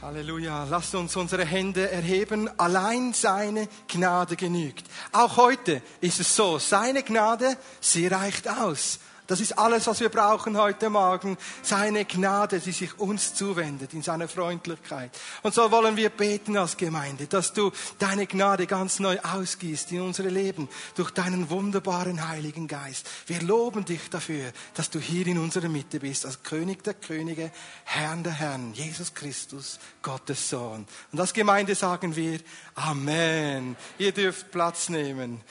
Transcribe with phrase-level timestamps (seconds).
[0.00, 0.64] Halleluja.
[0.70, 2.48] Lasst uns unsere Hände erheben.
[2.56, 4.86] Allein seine Gnade genügt.
[5.10, 6.60] Auch heute ist es so.
[6.60, 9.00] Seine Gnade, sie reicht aus.
[9.28, 11.36] Das ist alles, was wir brauchen heute Morgen.
[11.62, 15.10] Seine Gnade, die sich uns zuwendet in seiner Freundlichkeit.
[15.42, 20.00] Und so wollen wir beten als Gemeinde, dass du deine Gnade ganz neu ausgießt in
[20.00, 23.06] unsere Leben durch deinen wunderbaren Heiligen Geist.
[23.26, 27.50] Wir loben dich dafür, dass du hier in unserer Mitte bist, als König der Könige,
[27.84, 30.86] Herrn der Herren, Jesus Christus, Gottes Sohn.
[31.12, 32.40] Und als Gemeinde sagen wir
[32.76, 33.76] Amen.
[33.98, 35.42] Ihr dürft Platz nehmen.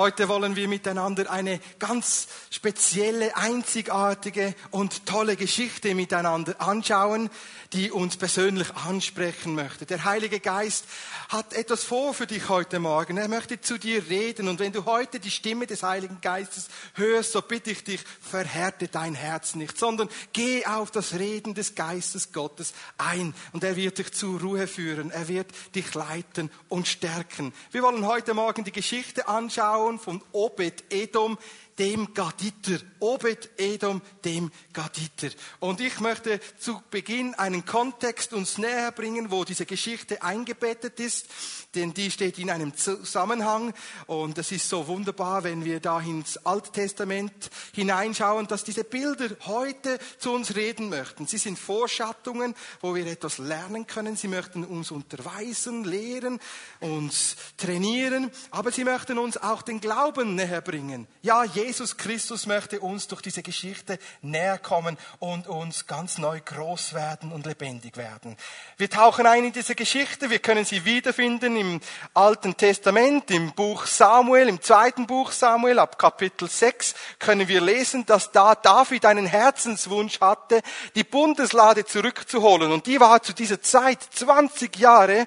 [0.00, 7.28] Heute wollen wir miteinander eine ganz spezielle, einzigartige und tolle Geschichte miteinander anschauen,
[7.74, 9.84] die uns persönlich ansprechen möchte.
[9.84, 10.86] Der Heilige Geist
[11.28, 13.18] hat etwas vor für dich heute Morgen.
[13.18, 14.48] Er möchte zu dir reden.
[14.48, 18.88] Und wenn du heute die Stimme des Heiligen Geistes hörst, so bitte ich dich, verhärte
[18.88, 23.34] dein Herz nicht, sondern geh auf das Reden des Geistes Gottes ein.
[23.52, 25.10] Und er wird dich zur Ruhe führen.
[25.10, 27.52] Er wird dich leiten und stärken.
[27.70, 31.36] Wir wollen heute Morgen die Geschichte anschauen Sohn von Obed Edom,
[31.80, 32.78] dem Gaditer.
[33.00, 35.30] Obed Edom, dem Gaditer.
[35.60, 41.26] Und ich möchte zu Beginn einen Kontext uns näher bringen, wo diese Geschichte eingebettet ist,
[41.74, 43.72] denn die steht in einem Zusammenhang.
[44.06, 47.32] Und es ist so wunderbar, wenn wir da ins Alte Testament
[47.72, 51.26] hineinschauen, dass diese Bilder heute zu uns reden möchten.
[51.26, 54.16] Sie sind Vorschattungen, wo wir etwas lernen können.
[54.16, 56.38] Sie möchten uns unterweisen, lehren,
[56.80, 61.06] uns trainieren, aber sie möchten uns auch den Glauben näher bringen.
[61.22, 66.94] Ja, Jesus Christus möchte uns durch diese Geschichte näher kommen und uns ganz neu groß
[66.94, 68.36] werden und lebendig werden.
[68.76, 70.30] Wir tauchen ein in diese Geschichte.
[70.30, 71.80] Wir können sie wiederfinden im
[72.12, 78.04] Alten Testament, im Buch Samuel, im zweiten Buch Samuel, ab Kapitel 6 können wir lesen,
[78.04, 80.62] dass da David einen Herzenswunsch hatte,
[80.96, 82.72] die Bundeslade zurückzuholen.
[82.72, 85.26] Und die war zu dieser Zeit 20 Jahre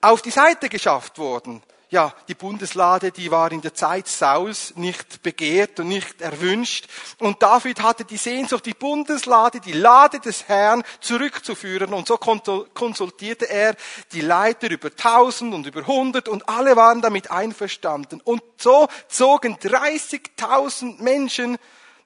[0.00, 5.22] auf die Seite geschafft worden ja, die Bundeslade, die war in der Zeit Sauls nicht
[5.22, 6.86] begehrt und nicht erwünscht.
[7.18, 11.94] Und David hatte die Sehnsucht, die Bundeslade, die Lade des Herrn zurückzuführen.
[11.94, 13.74] Und so konsultierte er
[14.12, 18.20] die Leiter über tausend und über hundert und alle waren damit einverstanden.
[18.22, 21.56] Und so zogen 30.000 Menschen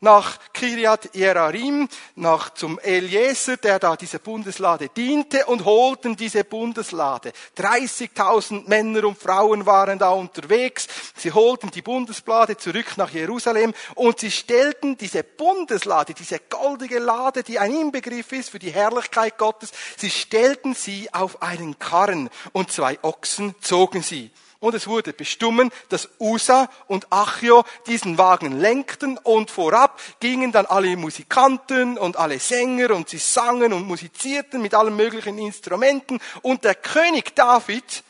[0.03, 7.33] nach Kiriat Jearim, nach zum Eliezer, der da diese Bundeslade diente und holten diese Bundeslade.
[7.57, 10.89] 30.000 Männer und Frauen waren da unterwegs.
[11.17, 17.45] Sie holten die Bundeslade zurück nach Jerusalem und sie stellten diese Bundeslade, diese goldige Lade,
[17.45, 22.73] die ein Inbegriff ist für die Herrlichkeit Gottes, sie stellten sie auf einen Karren und
[22.73, 24.33] zwei Ochsen zogen sie.
[24.63, 30.67] Und es wurde bestimmt, dass Usa und Achio diesen Wagen lenkten und vorab gingen dann
[30.67, 36.21] alle Musikanten und alle Sänger und sie sangen und musizierten mit allen möglichen Instrumenten.
[36.43, 38.05] Und der König David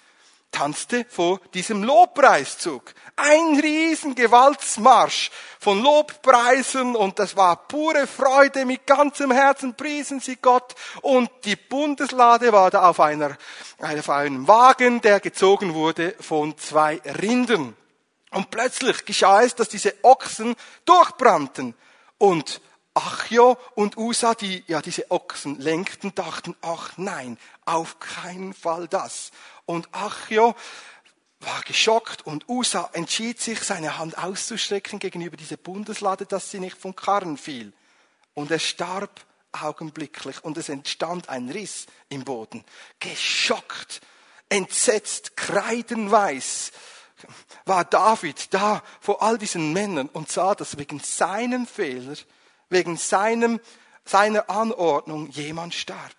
[0.52, 2.94] tanzte vor diesem Lobpreiszug.
[3.16, 8.64] Ein riesen Gewaltsmarsch von Lobpreisen und das war pure Freude.
[8.64, 13.36] Mit ganzem Herzen priesen sie Gott und die Bundeslade war da auf, einer,
[13.78, 17.76] auf einem Wagen, der gezogen wurde von zwei Rindern.
[18.30, 21.74] Und plötzlich geschah es, dass diese Ochsen durchbrannten
[22.19, 22.60] und
[22.94, 29.30] Achjo und Usa, die ja diese Ochsen lenkten, dachten, ach nein, auf keinen Fall das.
[29.64, 30.54] Und Achjo
[31.41, 36.76] war geschockt und Usa entschied sich, seine Hand auszustrecken gegenüber dieser Bundeslade, dass sie nicht
[36.76, 37.72] vom Karren fiel.
[38.34, 42.64] Und er starb augenblicklich und es entstand ein Riss im Boden.
[43.00, 44.00] Geschockt,
[44.48, 46.72] entsetzt, kreidenweiß
[47.64, 52.16] war David da vor all diesen Männern und sah, dass wegen seinem Fehler,
[52.72, 53.60] wegen seinem,
[54.04, 56.14] seiner Anordnung jemand starb.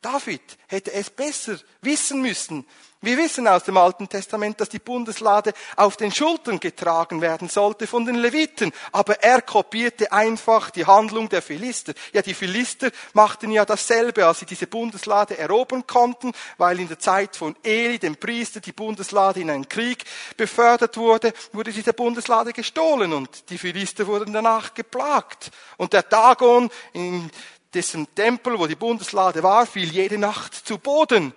[0.00, 2.64] David hätte es besser wissen müssen,
[3.00, 7.86] wir wissen aus dem Alten Testament, dass die Bundeslade auf den Schultern getragen werden sollte
[7.86, 11.94] von den Leviten, aber er kopierte einfach die Handlung der Philister.
[12.12, 16.98] Ja, die Philister machten ja dasselbe, als sie diese Bundeslade erobern konnten, weil in der
[16.98, 20.04] Zeit von Eli, dem Priester, die Bundeslade in einen Krieg
[20.36, 25.52] befördert wurde, wurde diese Bundeslade gestohlen und die Philister wurden danach geplagt.
[25.76, 27.30] Und der Dagon in
[27.74, 31.32] dessen Tempel, wo die Bundeslade war, fiel jede Nacht zu Boden.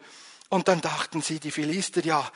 [0.53, 2.29] Und dann dachten sie, die Philister, ja,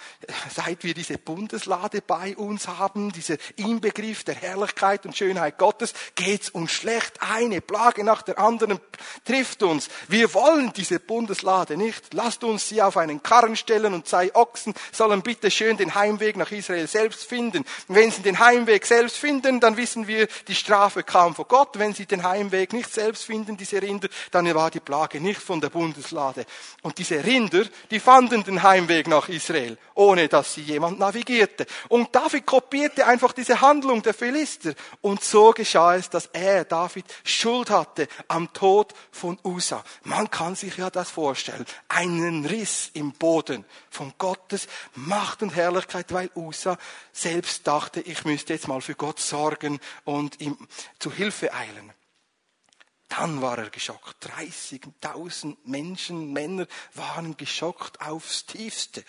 [0.50, 6.50] seit wir diese Bundeslade bei uns haben, dieser Inbegriff der Herrlichkeit und Schönheit Gottes, geht's
[6.50, 7.19] uns schlecht.
[7.19, 8.79] Eine Plage nach der anderen
[9.25, 9.89] trifft uns.
[10.07, 12.13] Wir wollen diese Bundeslade nicht.
[12.13, 16.38] Lasst uns sie auf einen Karren stellen und zwei Ochsen sollen bitte schön den Heimweg
[16.38, 17.65] nach Israel selbst finden.
[17.89, 21.77] wenn sie den Heimweg selbst finden, dann wissen wir, die Strafe kam vor Gott.
[21.79, 25.59] Wenn sie den Heimweg nicht selbst finden, diese Rinder, dann war die Plage nicht von
[25.59, 26.45] der Bundeslade.
[26.81, 31.65] Und diese Rinder, die fanden den Heimweg nach Israel, ohne dass sie jemand navigierte.
[31.89, 34.75] Und David kopierte einfach diese Handlung der Philister.
[35.01, 39.83] Und so geschah es, dass er, David, Schuld hatte am Tod von Usa.
[40.03, 41.65] Man kann sich ja das vorstellen.
[41.89, 46.77] Einen Riss im Boden von Gottes Macht und Herrlichkeit, weil Usa
[47.11, 50.55] selbst dachte, ich müsste jetzt mal für Gott sorgen und ihm
[50.99, 51.91] zu Hilfe eilen.
[53.17, 54.27] Dann war er geschockt.
[54.27, 59.03] 30.000 Menschen, Männer waren geschockt aufs tiefste.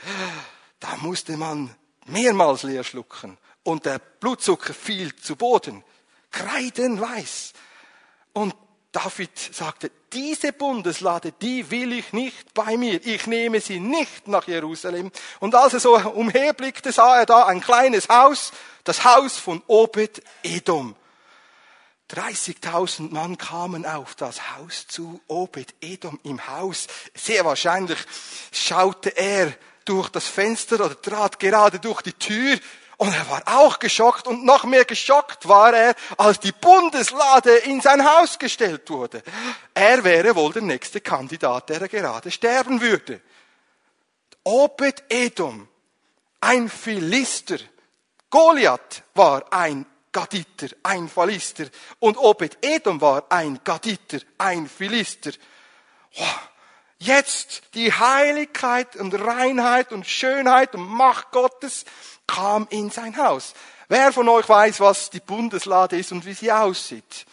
[0.79, 1.75] Da musste man
[2.07, 5.83] mehrmals leer schlucken und der Blutzucker fiel zu Boden.
[6.31, 7.53] Kreidenweiß.
[8.33, 8.55] Und
[8.93, 13.05] David sagte, diese Bundeslade, die will ich nicht bei mir.
[13.05, 15.11] Ich nehme sie nicht nach Jerusalem.
[15.41, 18.53] Und als er so umherblickte, sah er da ein kleines Haus,
[18.85, 20.95] das Haus von Obed Edom.
[22.11, 26.87] 30.000 Mann kamen auf das Haus zu Obed Edom im Haus.
[27.15, 27.99] Sehr wahrscheinlich
[28.53, 29.53] schaute er
[29.85, 32.59] durch das Fenster oder trat gerade durch die Tür
[32.99, 37.81] und er war auch geschockt und noch mehr geschockt war er, als die Bundeslade in
[37.81, 39.23] sein Haus gestellt wurde.
[39.75, 43.21] Er wäre wohl der nächste Kandidat, der gerade sterben würde.
[44.45, 45.69] Obed Edom,
[46.41, 47.59] ein Philister.
[48.31, 49.85] Goliath war ein
[50.17, 51.67] Gaditer, ein Philister.
[51.99, 55.33] Und Obed Edom war ein Gaditer, ein Philister.
[56.99, 61.85] Jetzt die Heiligkeit und Reinheit und Schönheit und Macht Gottes
[62.27, 63.53] kam in sein Haus.
[63.89, 67.27] Wer von euch weiß, was die Bundeslade ist und wie sie aussieht?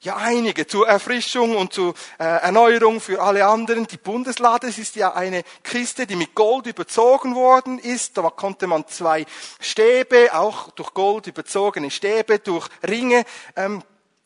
[0.00, 3.86] Ja, einige zur Erfrischung und zur äh, Erneuerung für alle anderen.
[3.86, 8.18] Die Bundeslade ist ja eine Kiste, die mit Gold überzogen worden ist.
[8.18, 9.24] Da konnte man zwei
[9.58, 13.24] Stäbe, auch durch Gold überzogene Stäbe, durch Ringe
[13.56, 13.82] ähm,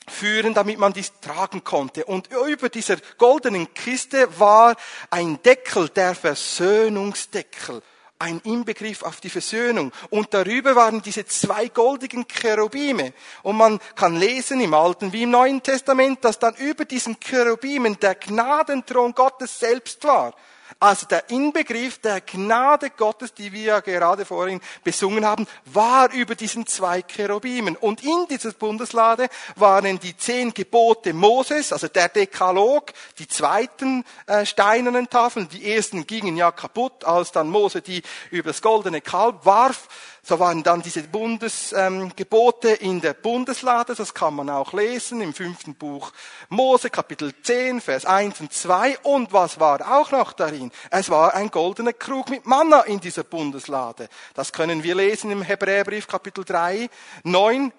[0.09, 2.05] führen, damit man dies tragen konnte.
[2.05, 4.75] Und über dieser goldenen Kiste war
[5.11, 7.81] ein Deckel, der Versöhnungsdeckel
[8.21, 9.93] ein Inbegriff auf die Versöhnung.
[10.11, 13.13] Und darüber waren diese zwei goldigen Cherubime.
[13.43, 17.99] Und man kann lesen im Alten wie im Neuen Testament, dass dann über diesen Cherubimen
[17.99, 20.35] der Gnadenthron Gottes selbst war.
[20.79, 26.35] Also der Inbegriff der Gnade Gottes, die wir ja gerade vorhin besungen haben, war über
[26.35, 27.77] diesen zwei Cherubimen.
[27.77, 34.47] Und in dieser Bundeslade waren die zehn Gebote Moses, also der Dekalog, die zweiten äh,
[34.47, 35.49] steinernen Tafeln.
[35.49, 39.89] Die ersten gingen ja kaputt, als dann Mose die über das goldene Kalb warf.
[40.23, 45.33] So waren dann diese Bundesgebote ähm, in der Bundeslade, das kann man auch lesen im
[45.33, 46.13] fünften Buch
[46.51, 48.99] Mose, Kapitel 10, Vers 1 und 2.
[48.99, 50.71] Und was war auch noch darin?
[50.91, 54.09] Es war ein goldener Krug mit Manna in dieser Bundeslade.
[54.35, 56.91] Das können wir lesen im Hebräerbrief, Kapitel 3,
[57.25, 57.73] 9,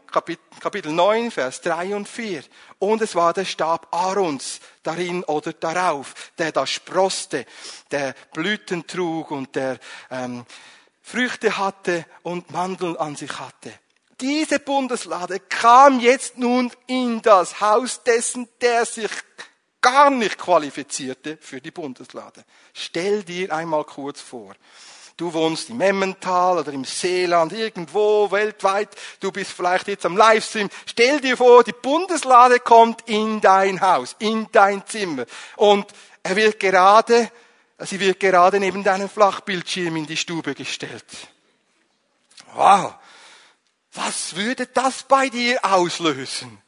[0.59, 2.43] Kapitel 9, Vers 3 und 4.
[2.79, 7.45] Und es war der Stab Aarons darin oder darauf, der da sproste,
[7.91, 9.77] der Blüten trug und der
[10.09, 10.45] ähm,
[11.01, 13.73] Früchte hatte und Mandeln an sich hatte.
[14.19, 19.09] Diese Bundeslade kam jetzt nun in das Haus dessen, der sich
[19.81, 22.45] gar nicht qualifizierte für die Bundeslade.
[22.73, 24.53] Stell dir einmal kurz vor.
[25.17, 28.89] Du wohnst im Emmental oder im Seeland, irgendwo weltweit.
[29.19, 30.69] Du bist vielleicht jetzt am Livestream.
[30.85, 35.25] Stell dir vor, die Bundeslade kommt in dein Haus, in dein Zimmer.
[35.57, 35.85] Und
[36.23, 37.31] er wird gerade
[37.83, 41.05] Sie wird gerade neben deinem Flachbildschirm in die Stube gestellt.
[42.53, 42.93] Wow.
[43.93, 46.61] Was würde das bei dir auslösen?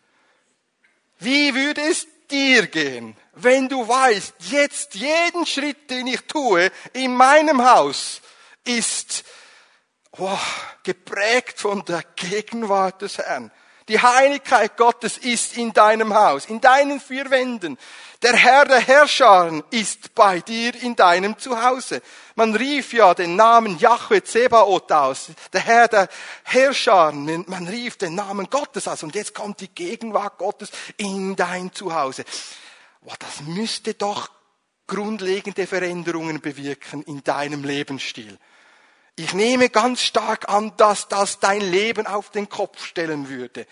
[1.20, 7.15] Wie würde es dir gehen, wenn du weißt, jetzt jeden Schritt, den ich tue in
[7.15, 8.22] meinem Haus,
[8.65, 9.24] ist
[10.13, 10.39] wow,
[10.84, 13.51] geprägt von der Gegenwart des Herrn.
[13.88, 17.77] Die Heiligkeit Gottes ist in deinem Haus, in deinen vier Wänden.
[18.24, 22.01] Der Herr der Herrscher ist bei dir in deinem Zuhause.
[22.36, 25.27] Man rief ja den Namen Yahweh Zebaoth aus.
[25.51, 26.08] Der Herr der
[26.44, 29.03] Herrscher, man rief den Namen Gottes aus.
[29.03, 32.24] Und jetzt kommt die Gegenwart Gottes in dein Zuhause.
[33.20, 34.32] das müsste doch
[34.88, 38.39] grundlegende Veränderungen bewirken in deinem Lebensstil.
[39.18, 43.68] Ich nehme ganz stark an, dass das dein Leben auf den Kopf stellen würde.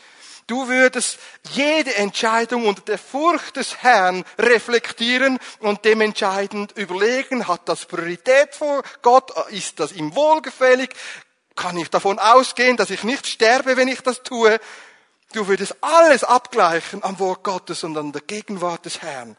[0.52, 1.18] Du würdest
[1.52, 8.84] jede Entscheidung unter der Furcht des Herrn reflektieren und dementscheidend überlegen, hat das Priorität vor
[9.02, 10.90] Gott, ist das ihm wohlgefällig,
[11.56, 14.60] kann ich davon ausgehen, dass ich nicht sterbe, wenn ich das tue.
[15.32, 19.38] Du würdest alles abgleichen am Wort Gottes und an der Gegenwart des Herrn.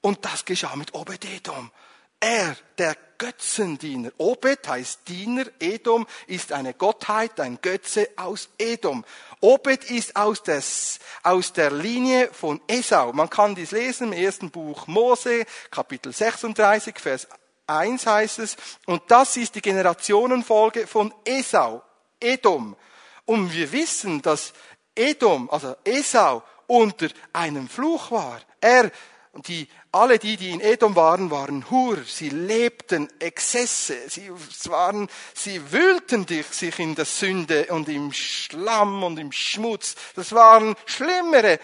[0.00, 1.70] Und das geschah mit Obededom.
[2.20, 4.12] Er, der Götzendiener.
[4.18, 9.04] Obed heißt Diener, Edom ist eine Gottheit, ein Götze aus Edom.
[9.40, 13.12] Obed ist aus, des, aus der Linie von Esau.
[13.12, 17.28] Man kann dies lesen im ersten Buch Mose, Kapitel 36, Vers
[17.66, 18.56] 1 heißt es.
[18.86, 21.82] Und das ist die Generationenfolge von Esau,
[22.18, 22.76] Edom.
[23.24, 24.52] Und wir wissen, dass
[24.94, 28.40] Edom, also Esau, unter einem Fluch war.
[28.60, 28.90] Er
[29.34, 31.98] die, alle die, die in Edom waren, waren Hur.
[32.04, 33.96] Sie lebten Exzesse.
[34.08, 34.30] Sie
[34.68, 39.94] waren, sie wühlten sich in der Sünde und im Schlamm und im Schmutz.
[40.16, 41.60] Das waren schlimmere.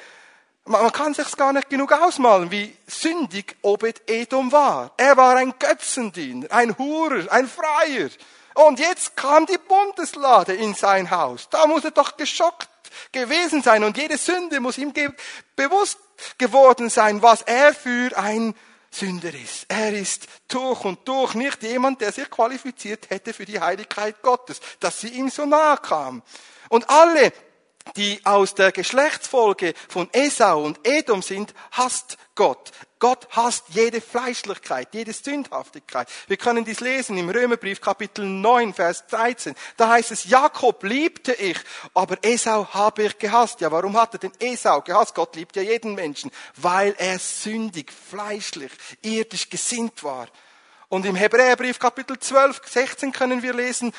[0.64, 4.92] Man kann sich's gar nicht genug ausmalen, wie sündig Obed Edom war.
[4.96, 8.11] Er war ein Götzendiener, ein Hurer, ein Freier.
[8.54, 11.49] Und jetzt kam die Bundeslade in sein Haus.
[11.50, 12.68] Da muss er doch geschockt
[13.12, 14.92] gewesen sein und jede Sünde muss ihm
[15.54, 15.98] bewusst
[16.38, 18.54] geworden sein, was er für ein
[18.90, 19.66] Sünder ist.
[19.68, 24.60] Er ist durch und durch nicht jemand, der sich qualifiziert hätte für die Heiligkeit Gottes,
[24.80, 26.22] dass sie ihm so nahe kam.
[26.68, 27.32] Und alle,
[27.95, 32.73] die aus der Geschlechtsfolge von Esau und Edom sind, hasst Gott.
[32.99, 36.09] Gott hasst jede Fleischlichkeit, jede Sündhaftigkeit.
[36.28, 39.55] Wir können dies lesen im Römerbrief Kapitel 9, Vers 13.
[39.76, 41.59] Da heißt es, Jakob liebte ich,
[41.93, 43.61] aber Esau habe ich gehasst.
[43.61, 45.14] Ja, warum hat er denn Esau gehasst?
[45.14, 50.28] Gott liebt ja jeden Menschen, weil er sündig, fleischlich, irdisch gesinnt war.
[50.88, 53.93] Und im Hebräerbrief Kapitel 12, 16 können wir lesen,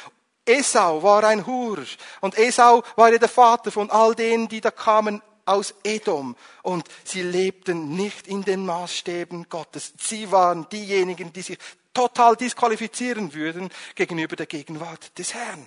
[0.48, 1.86] Esau war ein Hurer
[2.22, 6.88] und Esau war ja der Vater von all denen, die da kamen aus Edom und
[7.04, 9.94] sie lebten nicht in den Maßstäben Gottes.
[10.00, 11.58] Sie waren diejenigen, die sich
[11.94, 15.66] total disqualifizieren würden gegenüber der Gegenwart des Herrn.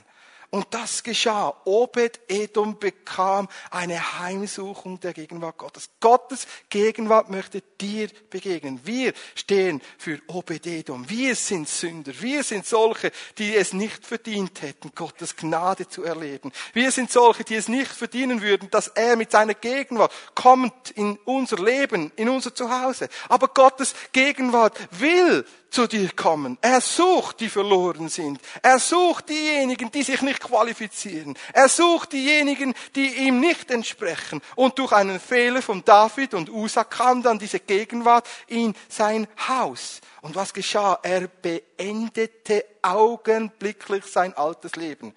[0.51, 1.55] Und das geschah.
[1.65, 5.91] Obed-Edom bekam eine Heimsuchung der Gegenwart Gottes.
[6.01, 8.81] Gottes Gegenwart möchte dir begegnen.
[8.83, 11.09] Wir stehen für Obed-Edom.
[11.09, 12.13] Wir sind Sünder.
[12.21, 16.51] Wir sind solche, die es nicht verdient hätten, Gottes Gnade zu erleben.
[16.73, 21.17] Wir sind solche, die es nicht verdienen würden, dass er mit seiner Gegenwart kommt in
[21.27, 23.09] unser Leben, in unser Zuhause.
[23.29, 26.59] Aber Gottes Gegenwart will zu dir kommen.
[26.61, 28.41] Er sucht die verloren sind.
[28.63, 31.37] Er sucht diejenigen, die sich nicht qualifizieren.
[31.53, 34.43] Er sucht diejenigen, die ihm nicht entsprechen.
[34.57, 40.01] Und durch einen Fehler von David und Usa kam dann diese Gegenwart in sein Haus.
[40.23, 40.99] Und was geschah?
[41.03, 45.15] Er beendete augenblicklich sein altes Leben.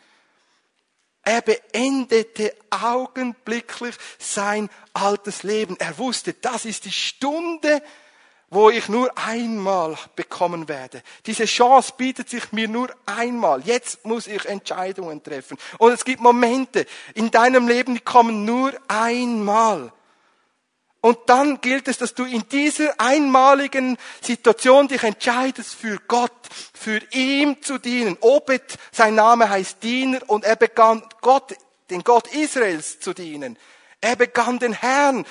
[1.26, 5.78] Er beendete augenblicklich sein altes Leben.
[5.80, 7.82] Er wusste, das ist die Stunde,
[8.54, 11.02] wo ich nur einmal bekommen werde.
[11.26, 13.62] Diese Chance bietet sich mir nur einmal.
[13.62, 15.58] Jetzt muss ich Entscheidungen treffen.
[15.78, 19.92] Und es gibt Momente in deinem Leben, die kommen nur einmal.
[21.02, 26.32] Und dann gilt es, dass du in dieser einmaligen Situation dich entscheidest für Gott,
[26.74, 28.18] für ihm zu dienen.
[28.22, 31.56] Obed, sein Name heißt Diener und er begann Gott,
[31.90, 33.58] den Gott Israels zu dienen.
[34.00, 35.26] Er begann den Herrn,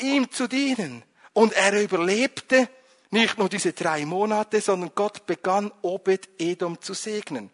[0.00, 1.04] ihm zu dienen.
[1.38, 2.68] Und er überlebte
[3.10, 7.50] nicht nur diese drei Monate, sondern Gott begann Obed-Edom zu segnen.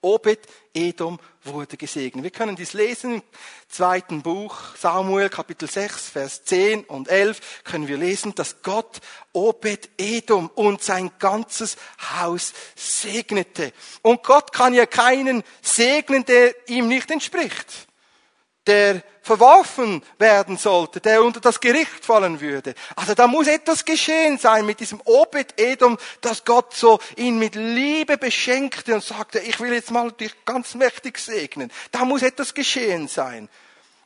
[0.00, 2.24] Obed-Edom wurde gesegnet.
[2.24, 3.22] Wir können dies lesen im
[3.68, 9.00] zweiten Buch Samuel Kapitel 6 Vers 10 und 11 können wir lesen, dass Gott
[9.32, 11.76] Obed-Edom und sein ganzes
[12.18, 13.72] Haus segnete.
[14.02, 17.86] Und Gott kann ja keinen segnen, der ihm nicht entspricht
[18.66, 22.74] der verworfen werden sollte, der unter das Gericht fallen würde.
[22.94, 28.18] Also da muss etwas geschehen sein mit diesem Obed-Edom, dass Gott so ihn mit Liebe
[28.18, 31.72] beschenkte und sagte, ich will jetzt mal dich ganz mächtig segnen.
[31.90, 33.48] Da muss etwas geschehen sein.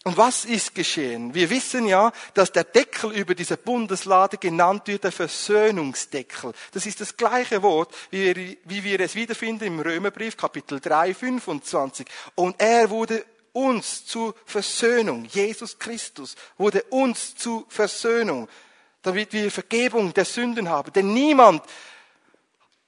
[0.02, 1.35] Und was ist geschehen?
[1.35, 6.55] Wir wissen ja, dass der Deckel über dieser Bundeslade genannt wird, der Versöhnungsdeckel.
[6.73, 11.12] Das ist das gleiche Wort, wie wir, wie wir es wiederfinden im Römerbrief, Kapitel 3,
[11.12, 12.07] 25.
[12.35, 15.25] Und er wurde uns zu Versöhnung.
[15.25, 18.49] Jesus Christus wurde uns zu Versöhnung,
[19.02, 20.92] damit wir Vergebung der Sünden haben.
[20.92, 21.62] Denn niemand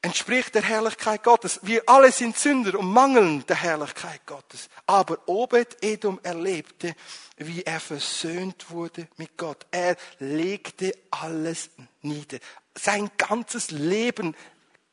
[0.02, 1.60] entspricht der Herrlichkeit Gottes.
[1.62, 4.68] Wir alle sind Sünder und mangeln der Herrlichkeit Gottes.
[4.86, 6.94] Aber Obed-Edom erlebte,
[7.36, 9.64] wie er versöhnt wurde mit Gott.
[9.70, 11.70] Er legte alles
[12.02, 12.38] nieder.
[12.74, 14.34] Sein ganzes Leben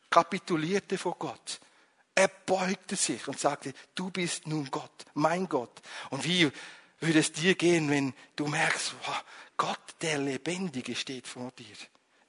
[0.10, 1.60] kapitulierte vor Gott.
[2.20, 5.82] Er beugte sich und sagte, du bist nun Gott, mein Gott.
[6.10, 6.52] Und wie
[7.00, 8.94] würde es dir gehen, wenn du merkst,
[9.56, 11.78] Gott, der Lebendige, steht vor dir.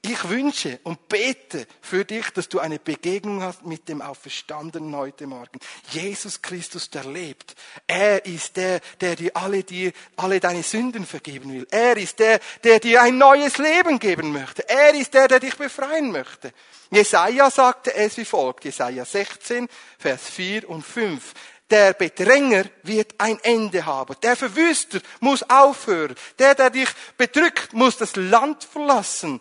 [0.02, 5.26] Ich wünsche und bete für dich, dass du eine Begegnung hast mit dem Auferstandenen heute
[5.26, 5.60] Morgen.
[5.90, 7.54] Jesus Christus, der lebt.
[7.86, 11.66] Er ist der, der dir alle, dir alle deine Sünden vergeben will.
[11.70, 14.66] Er ist der, der dir ein neues Leben geben möchte.
[14.70, 16.54] Er ist der, der dich befreien möchte.
[16.90, 18.64] Jesaja sagte es wie folgt.
[18.64, 21.34] Jesaja 16, Vers 4 und 5
[21.70, 24.16] der Bedränger wird ein Ende haben.
[24.24, 26.16] Der Verwüster muss aufhören.
[26.40, 29.40] Der, der dich bedrückt, muss das Land verlassen.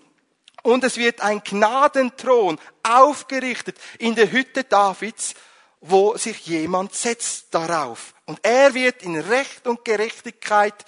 [0.63, 5.34] Und es wird ein Gnadenthron aufgerichtet in der Hütte Davids,
[5.82, 8.13] wo sich jemand setzt darauf.
[8.25, 10.86] Und er wird in Recht und Gerechtigkeit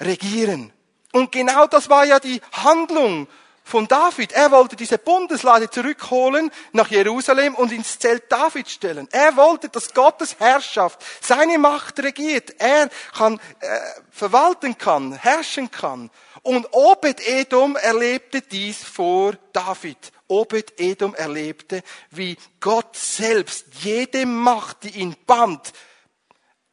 [0.00, 0.72] regieren.
[1.12, 3.28] Und genau das war ja die Handlung
[3.64, 4.32] von David.
[4.32, 9.08] Er wollte diese Bundeslade zurückholen nach Jerusalem und ins Zelt David stellen.
[9.10, 12.54] Er wollte, dass Gottes Herrschaft, seine Macht regiert.
[12.58, 13.78] Er kann äh,
[14.10, 16.10] verwalten kann, herrschen kann.
[16.44, 20.12] Und Obed-Edom erlebte dies vor David.
[20.28, 25.72] Obed-Edom erlebte, wie Gott selbst jede Macht, die ihn band,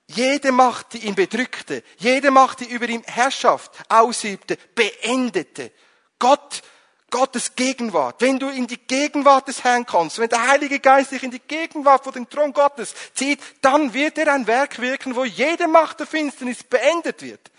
[0.08, 5.72] jede Macht, die ihn bedrückte, jede Macht, die über ihm Herrschaft ausübte, beendete.
[6.20, 6.64] Gott
[7.10, 11.24] Gottes Gegenwart, wenn du in die Gegenwart des Herrn kommst, wenn der Heilige Geist dich
[11.24, 15.26] in die Gegenwart vor den Thron Gottes zieht, dann wird er ein Werk wirken, wo
[15.26, 17.51] jede Macht der Finsternis beendet wird.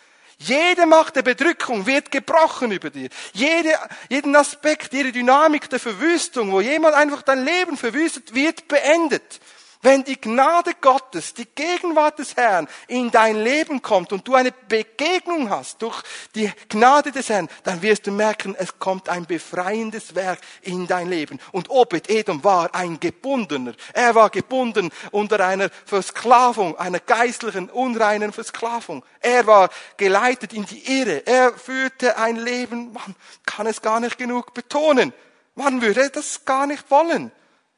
[0.45, 3.09] Jede Macht der Bedrückung wird gebrochen über dir.
[3.33, 3.75] Jede,
[4.09, 9.41] jeden Aspekt, jede Dynamik der Verwüstung, wo jemand einfach dein Leben verwüstet, wird beendet.
[9.85, 14.53] Wenn die Gnade Gottes, die Gegenwart des Herrn in dein Leben kommt und du eine
[14.53, 16.01] Begegnung hast durch
[16.37, 21.11] die Gnade des Herrn, dann wirst du merken, es kommt ein befreiendes Werk in dein
[21.11, 21.41] Leben.
[21.51, 23.75] Und Obed Edom war ein Gebundener.
[23.93, 29.05] Er war gebunden unter einer Versklavung, einer geistlichen, unreinen Versklavung.
[29.19, 31.27] Er war geleitet in die Irre.
[31.27, 35.13] Er führte ein Leben, man kann es gar nicht genug betonen.
[35.57, 37.33] Man würde das gar nicht wollen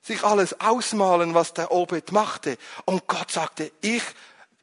[0.05, 2.59] sich alles ausmalen, was der Obed machte.
[2.85, 4.03] Und Gott sagte, ich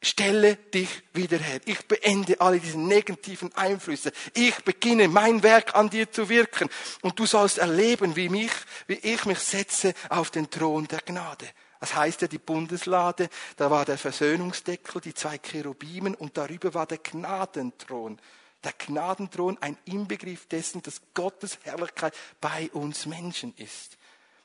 [0.00, 1.60] stelle dich wieder her.
[1.64, 4.12] Ich beende alle diese negativen Einflüsse.
[4.34, 6.68] Ich beginne mein Werk an dir zu wirken.
[7.02, 8.52] Und du sollst erleben, wie mich,
[8.86, 11.48] wie ich mich setze auf den Thron der Gnade.
[11.80, 16.86] Das heißt ja die Bundeslade, da war der Versöhnungsdeckel, die zwei Cherubimen und darüber war
[16.86, 18.20] der Gnadenthron.
[18.62, 23.98] Der Gnadenthron ein Inbegriff dessen, dass Gottes Herrlichkeit bei uns Menschen ist.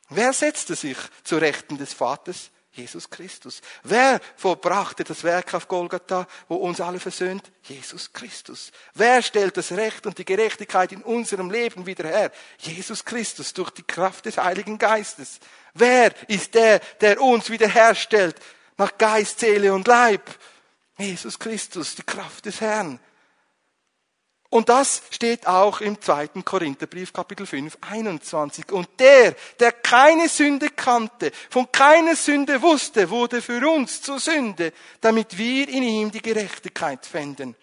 [0.10, 2.52] Wer setzte sich zu Rechten des Vaters?
[2.78, 3.62] Jesus Christus.
[3.84, 7.52] Wer vollbrachte das Werk auf Golgatha, wo uns alle versöhnt?
[7.63, 8.72] Jesus Christus.
[8.93, 12.32] Wer stellt das Recht und die Gerechtigkeit in unserem Leben wieder her?
[12.60, 15.39] Jesus Christus durch die Kraft des Heiligen Geistes.
[15.74, 18.36] Wer ist der, der uns wiederherstellt
[18.78, 20.24] nach Geist, Seele und Leib?
[20.98, 23.00] Jesus Christus, die Kraft des Herrn.
[24.50, 28.72] Und das steht auch im zweiten Korintherbrief, Kapitel 5, 21.
[28.72, 34.72] Und der, der keine Sünde kannte, von keiner Sünde wusste, wurde für uns zur Sünde,
[35.02, 37.56] damit wir in ihm die Gerechtigkeit fänden.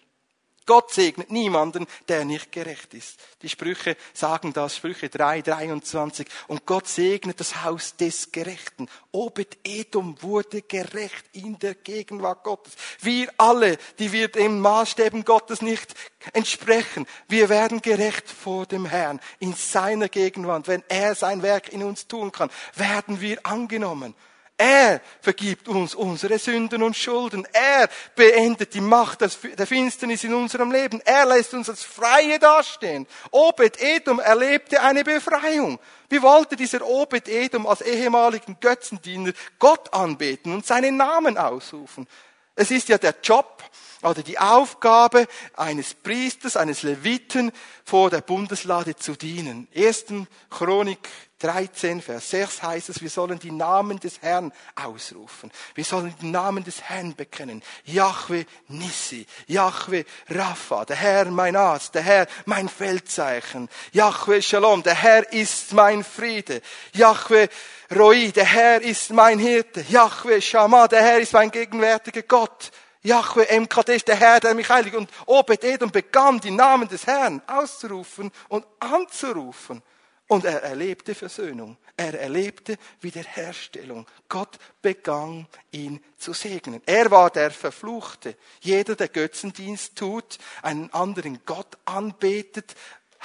[0.65, 3.19] Gott segnet niemanden, der nicht gerecht ist.
[3.41, 6.27] Die Sprüche sagen das, Sprüche 3, 23.
[6.47, 8.87] Und Gott segnet das Haus des Gerechten.
[9.11, 12.73] Obed Edom wurde gerecht in der Gegenwart Gottes.
[13.01, 15.93] Wir alle, die wir den Maßstäben Gottes nicht
[16.33, 20.67] entsprechen, wir werden gerecht vor dem Herrn in seiner Gegenwart.
[20.67, 24.15] Wenn er sein Werk in uns tun kann, werden wir angenommen.
[24.57, 27.45] Er vergibt uns unsere Sünden und Schulden.
[27.51, 31.01] Er beendet die Macht der Finsternis in unserem Leben.
[31.03, 33.05] Er lässt uns als Freie dastehen.
[33.31, 35.77] Obed Edom erlebte eine Befreiung.
[36.07, 42.07] Wie wollte dieser Obed Edom als ehemaligen Götzendiener Gott anbeten und seinen Namen ausrufen?
[42.55, 43.61] Es ist ja der Job
[44.01, 47.51] oder die Aufgabe eines Priesters, eines Leviten
[47.83, 49.67] vor der Bundeslade zu dienen.
[49.73, 51.09] Ersten Chronik
[51.39, 55.51] 13, Vers 6 heißt es, wir sollen die Namen des Herrn ausrufen.
[55.73, 57.61] Wir sollen den Namen des Herrn bekennen.
[57.83, 63.67] Yahweh Nissi, Yahweh Rapha, der Herr mein Arzt, der Herr mein Feldzeichen.
[63.91, 66.61] Yahweh Shalom, der Herr ist mein Friede.
[66.93, 67.49] Yahweh
[67.93, 69.85] Roi, der Herr ist mein Hirte.
[69.89, 72.71] Yahweh Shammah, der Herr ist mein gegenwärtiger Gott.
[73.01, 73.67] Yahweh M.
[73.67, 74.95] Kadesh, der Herr, der mich heiligt.
[74.95, 79.83] Und Obed Edom begann, die Namen des Herrn auszurufen und anzurufen.
[80.27, 81.77] Und er erlebte Versöhnung.
[81.97, 84.07] Er erlebte Wiederherstellung.
[84.27, 86.81] Gott begann ihn zu segnen.
[86.85, 88.35] Er war der Verfluchte.
[88.59, 92.75] Jeder, der Götzendienst tut, einen anderen Gott anbetet,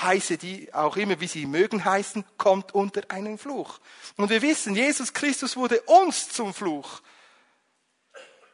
[0.00, 3.80] heiße die auch immer, wie sie mögen heißen, kommt unter einen Fluch.
[4.16, 7.00] Und wir wissen, Jesus Christus wurde uns zum Fluch,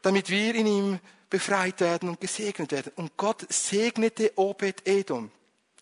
[0.03, 2.93] damit wir in ihm befreit werden und gesegnet werden.
[2.97, 5.31] Und Gott segnete Obed-Edom.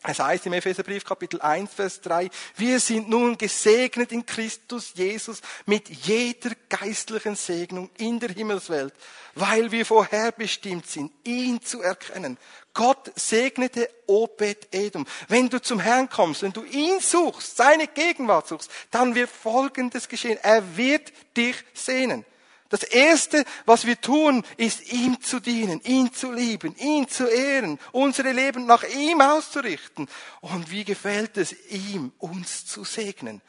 [0.07, 5.41] Es heißt im Epheserbrief Kapitel 1, Vers 3, wir sind nun gesegnet in Christus Jesus
[5.65, 8.93] mit jeder geistlichen Segnung in der Himmelswelt,
[9.35, 12.37] weil wir vorherbestimmt sind, ihn zu erkennen.
[12.75, 15.07] Gott segnete Obed-Edom.
[15.29, 20.07] Wenn du zum Herrn kommst, wenn du ihn suchst, seine Gegenwart suchst, dann wird Folgendes
[20.07, 20.39] geschehen.
[20.43, 22.27] Er wird dich sehnen.
[22.75, 27.79] Das Erste, was wir tun, ist ihm zu dienen, ihn zu lieben, ihn zu ehren,
[27.93, 30.09] unsere Leben nach ihm auszurichten.
[30.41, 33.41] Und wie gefällt es ihm, uns zu segnen?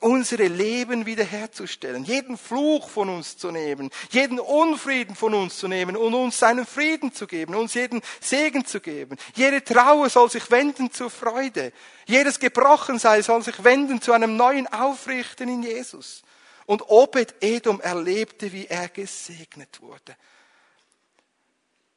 [0.00, 5.96] unsere Leben wiederherzustellen, jeden Fluch von uns zu nehmen, jeden Unfrieden von uns zu nehmen
[5.96, 9.16] und uns seinen Frieden zu geben, uns jeden Segen zu geben.
[9.34, 11.72] Jede Trauer soll sich wenden zur Freude.
[12.06, 16.22] Jedes Gebrochensein soll sich wenden zu einem neuen Aufrichten in Jesus.
[16.66, 20.16] Und Obed-Edom erlebte, wie er gesegnet wurde.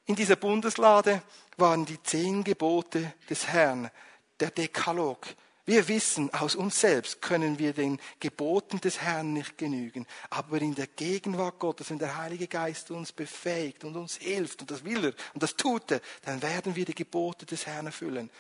[0.06, 1.22] In dieser Bundeslade
[1.58, 3.92] waren die zehn Gebote des Herrn,
[4.40, 5.28] der Dekalog.
[5.66, 10.08] Wir wissen, aus uns selbst können wir den Geboten des Herrn nicht genügen.
[10.32, 14.72] Aber in der Gegenwart Gottes, wenn der Heilige Geist uns befähigt und uns hilft, und
[14.72, 18.32] das will er, und das tut er, dann werden wir die Gebote des Herrn erfüllen.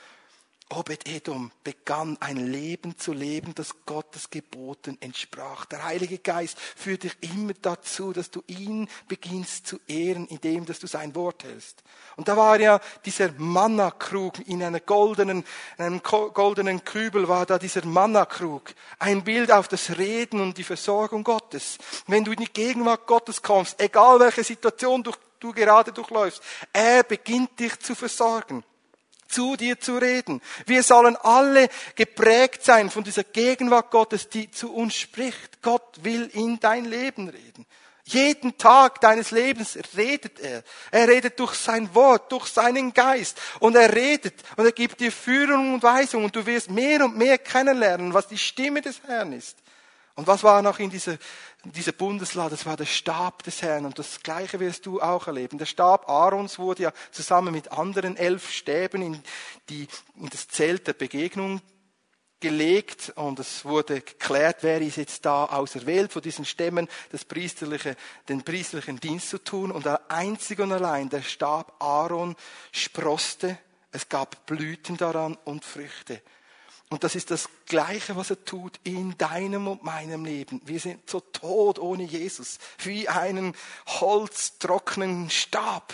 [0.71, 5.65] Obed-Edom begann ein Leben zu leben, das Gottes Geboten entsprach.
[5.65, 10.77] Der Heilige Geist führt dich immer dazu, dass du ihn beginnst zu ehren, indem dass
[10.77, 11.81] du sein Wort hältst.
[12.17, 15.43] Und da war ja dieser Manna-Krug in einer goldenen,
[15.79, 18.75] einem goldenen Kübel war da dieser Manna-Krug.
[18.99, 21.79] Ein Bild auf das Reden und die Versorgung Gottes.
[22.05, 27.01] Wenn du in die Gegenwart Gottes kommst, egal welche Situation du, du gerade durchläufst, er
[27.03, 28.63] beginnt dich zu versorgen
[29.29, 30.41] zu dir zu reden.
[30.65, 35.61] Wir sollen alle geprägt sein von dieser Gegenwart Gottes, die zu uns spricht.
[35.61, 37.65] Gott will in dein Leben reden.
[38.05, 40.63] Jeden Tag deines Lebens redet er.
[40.89, 43.39] Er redet durch sein Wort, durch seinen Geist.
[43.59, 47.17] Und er redet und er gibt dir Führung und Weisung und du wirst mehr und
[47.17, 49.57] mehr kennenlernen, was die Stimme des Herrn ist.
[50.19, 51.17] Und was war noch in dieser,
[51.63, 52.49] dieser Bundeslade?
[52.49, 53.85] Das war der Stab des Herrn.
[53.85, 55.57] Und das Gleiche wirst du auch erleben.
[55.57, 59.23] Der Stab Aarons wurde ja zusammen mit anderen elf Stäben in,
[59.69, 61.61] die, in das Zelt der Begegnung
[62.41, 67.95] gelegt und es wurde geklärt, wer ist jetzt da auserwählt von diesen Stämmen, das priesterliche,
[68.27, 69.71] den priesterlichen Dienst zu tun.
[69.71, 72.35] Und einzig und allein der Stab Aaron
[72.73, 73.57] sproste,
[73.93, 76.21] es gab Blüten daran und Früchte.
[76.91, 80.59] Und das ist das Gleiche, was er tut in deinem und meinem Leben.
[80.65, 83.53] Wir sind so tot ohne Jesus, wie einen
[83.85, 85.93] holztrockenen Stab.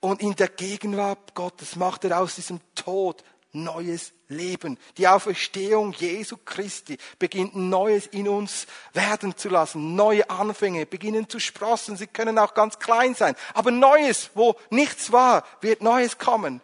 [0.00, 4.76] Und in der Gegenwart Gottes macht er aus diesem Tod neues Leben.
[4.98, 9.94] Die Auferstehung Jesu Christi beginnt Neues in uns werden zu lassen.
[9.94, 11.96] Neue Anfänge beginnen zu sprossen.
[11.96, 13.36] Sie können auch ganz klein sein.
[13.54, 16.60] Aber Neues, wo nichts war, wird Neues kommen.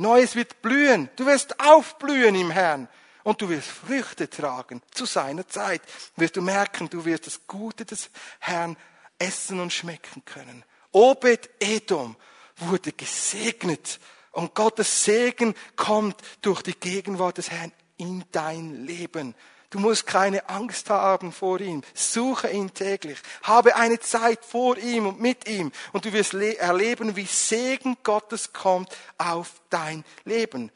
[0.00, 1.10] Neues wird blühen.
[1.16, 2.88] Du wirst aufblühen im Herrn.
[3.22, 4.82] Und du wirst Früchte tragen.
[4.92, 5.82] Zu seiner Zeit
[6.16, 8.08] wirst du merken, du wirst das Gute des
[8.38, 8.78] Herrn
[9.18, 10.64] essen und schmecken können.
[10.90, 12.16] Obed Edom
[12.56, 14.00] wurde gesegnet.
[14.32, 19.34] Und Gottes Segen kommt durch die Gegenwart des Herrn in dein Leben.
[19.70, 21.82] Du musst keine Angst haben vor ihm.
[21.94, 23.18] Suche ihn täglich.
[23.44, 25.70] Habe eine Zeit vor ihm und mit ihm.
[25.92, 30.72] Und du wirst erleben, wie Segen Gottes kommt auf dein Leben.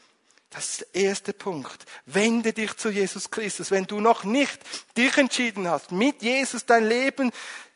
[0.50, 1.84] Das ist der erste Punkt.
[2.06, 3.72] Wende dich zu Jesus Christus.
[3.72, 4.60] Wenn du noch nicht
[4.96, 7.32] dich entschieden hast, mit Jesus dein Leben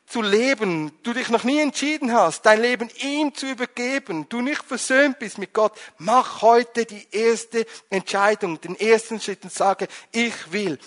[0.07, 4.63] zu leben, du dich noch nie entschieden hast, dein Leben ihm zu übergeben, du nicht
[4.63, 10.53] versöhnt bist mit Gott, mach heute die erste Entscheidung, den ersten Schritt und sage, ich
[10.53, 10.79] will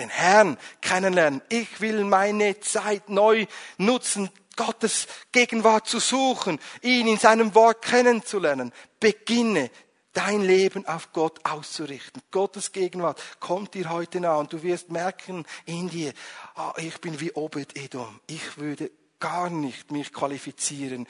[0.00, 1.42] den Herrn kennenlernen.
[1.48, 3.46] Ich will meine Zeit neu
[3.78, 8.72] nutzen, Gottes Gegenwart zu suchen, ihn in seinem Wort kennenzulernen.
[8.98, 9.70] Beginne
[10.12, 12.20] dein Leben auf Gott auszurichten.
[12.30, 16.12] Gottes Gegenwart kommt dir heute nah und du wirst merken in dir,
[16.56, 18.20] oh, ich bin wie Obed Edom.
[18.26, 21.06] Ich würde gar nicht mich qualifizieren,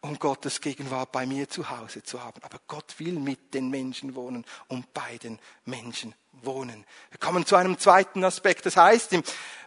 [0.00, 2.42] um Gottes Gegenwart bei mir zu Hause zu haben.
[2.42, 6.84] Aber Gott will mit den Menschen wohnen und bei den Menschen wohnen.
[7.10, 8.66] Wir kommen zu einem zweiten Aspekt.
[8.66, 9.22] Das heißt im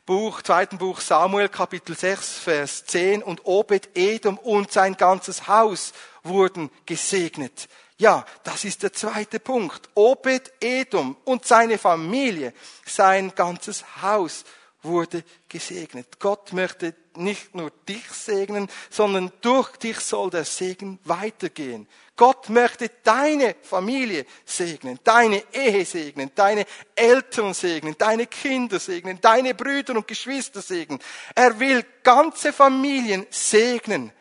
[0.06, 5.94] Buch, zweiten Buch Samuel, Kapitel 6, Vers 10, und Obed Edom und sein ganzes Haus
[6.24, 7.68] wurden gesegnet.
[7.98, 9.90] Ja, das ist der zweite Punkt.
[9.96, 12.54] Obed Edom und seine Familie,
[12.86, 14.44] sein ganzes Haus
[14.86, 16.20] wurde gesegnet.
[16.20, 21.88] Gott möchte nicht nur dich segnen, sondern durch dich soll der Segen weitergehen.
[22.16, 29.54] Gott möchte deine Familie segnen, deine Ehe segnen, deine Eltern segnen, deine Kinder segnen, deine
[29.54, 31.00] Brüder und Geschwister segnen.
[31.34, 34.12] Er will ganze Familien segnen.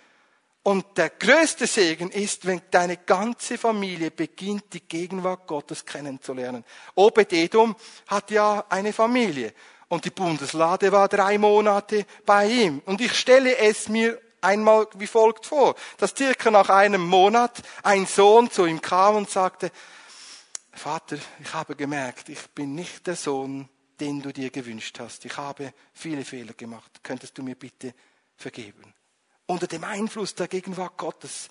[0.64, 6.64] Und der größte Segen ist, wenn deine ganze Familie beginnt, die Gegenwart Gottes kennenzulernen.
[6.94, 9.52] Obed-Edom hat ja eine Familie.
[9.94, 12.82] Und die Bundeslade war drei Monate bei ihm.
[12.84, 18.04] Und ich stelle es mir einmal wie folgt vor, dass circa nach einem Monat ein
[18.04, 19.70] Sohn zu ihm kam und sagte,
[20.72, 23.68] Vater, ich habe gemerkt, ich bin nicht der Sohn,
[24.00, 25.26] den du dir gewünscht hast.
[25.26, 26.90] Ich habe viele Fehler gemacht.
[27.04, 27.94] Könntest du mir bitte
[28.36, 28.92] vergeben?
[29.46, 31.50] Unter dem Einfluss der Gegenwart Gottes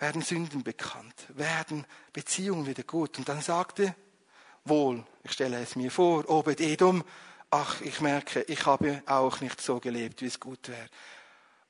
[0.00, 3.18] werden Sünden bekannt, werden Beziehungen wieder gut.
[3.18, 3.94] Und dann sagte,
[4.64, 7.04] wohl, ich stelle es mir vor, Obed Edom,
[7.52, 10.88] ach, ich merke, ich habe auch nicht so gelebt, wie es gut wäre.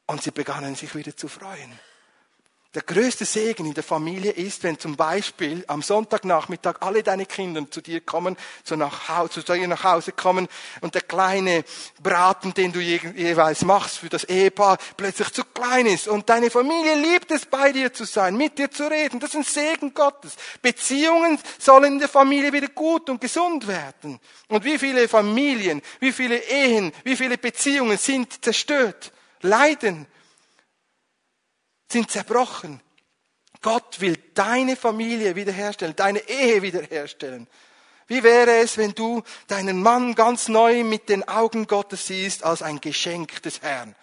[0.07, 1.79] Und sie begannen sich wieder zu freuen.
[2.75, 7.71] Der größte Segen in der Familie ist, wenn zum Beispiel am Sonntagnachmittag alle deine Kinder
[7.71, 10.49] zu dir kommen, zu, nach Hause, zu dir nach Hause kommen
[10.81, 11.65] und der kleine
[12.03, 16.95] Braten, den du jeweils machst für das Ehepaar, plötzlich zu klein ist und deine Familie
[16.95, 19.21] liebt es, bei dir zu sein, mit dir zu reden.
[19.21, 20.35] Das ist ein Segen Gottes.
[20.63, 24.19] Beziehungen sollen in der Familie wieder gut und gesund werden.
[24.49, 30.07] Und wie viele Familien, wie viele Ehen, wie viele Beziehungen sind zerstört, leiden
[31.93, 32.81] sind zerbrochen.
[33.61, 37.47] Gott will deine Familie wiederherstellen, deine Ehe wiederherstellen.
[38.09, 42.63] Wie wäre es, wenn du deinen Mann ganz neu mit den Augen Gottes siehst als
[42.63, 43.95] ein Geschenk des Herrn,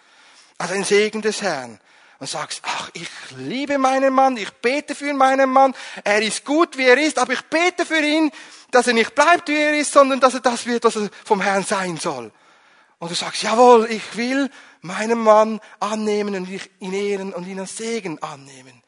[0.56, 1.78] als ein Segen des Herrn
[2.18, 5.74] und sagst, ach, ich liebe meinen Mann, ich bete für meinen Mann,
[6.04, 8.30] er ist gut, wie er ist, aber ich bete für ihn,
[8.70, 11.40] dass er nicht bleibt, wie er ist, sondern dass er das wird, was er vom
[11.40, 12.32] Herrn sein soll.
[12.98, 17.76] Und du sagst, jawohl, ich will meinen Mann annehmen und ihn ehren und ihn als
[17.76, 18.82] Segen annehmen.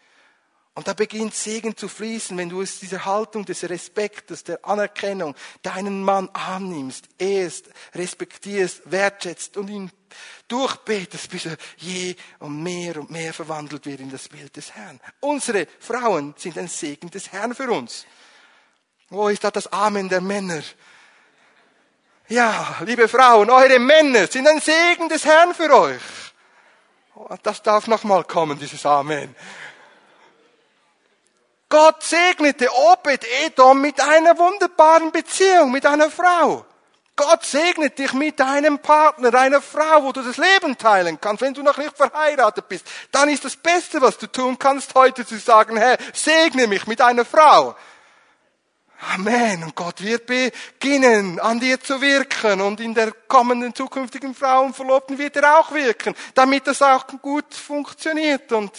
[0.75, 5.35] Und da beginnt Segen zu fließen, wenn du es dieser Haltung des Respektes, der Anerkennung
[5.61, 9.91] deinen Mann annimmst, ehrst, respektierst, wertschätzt und ihn
[10.49, 14.99] durchbetest, bis er je und mehr und mehr verwandelt wird in das Bild des Herrn.
[15.21, 18.07] Unsere Frauen sind ein Segen des Herrn für uns.
[19.11, 20.63] Wo ist da das Amen der Männer?
[22.29, 26.01] Ja, liebe Frauen, eure Männer sind ein Segen des Herrn für euch.
[27.43, 29.35] Das darf nochmal kommen, dieses Amen.
[31.69, 36.67] Gott segnete Obed Edom mit einer wunderbaren Beziehung, mit einer Frau.
[37.17, 41.43] Gott segnet dich mit deinem Partner, einer Frau, wo du das Leben teilen kannst.
[41.43, 45.27] Wenn du noch nicht verheiratet bist, dann ist das Beste, was du tun kannst, heute
[45.27, 47.77] zu sagen, Herr, segne mich mit einer Frau.
[49.11, 49.65] Amen.
[49.65, 52.61] Und Gott wird beginnen, an dir zu wirken.
[52.61, 57.07] Und in der kommenden zukünftigen Frau und Verlobten wird er auch wirken, damit das auch
[57.21, 58.73] gut funktioniert und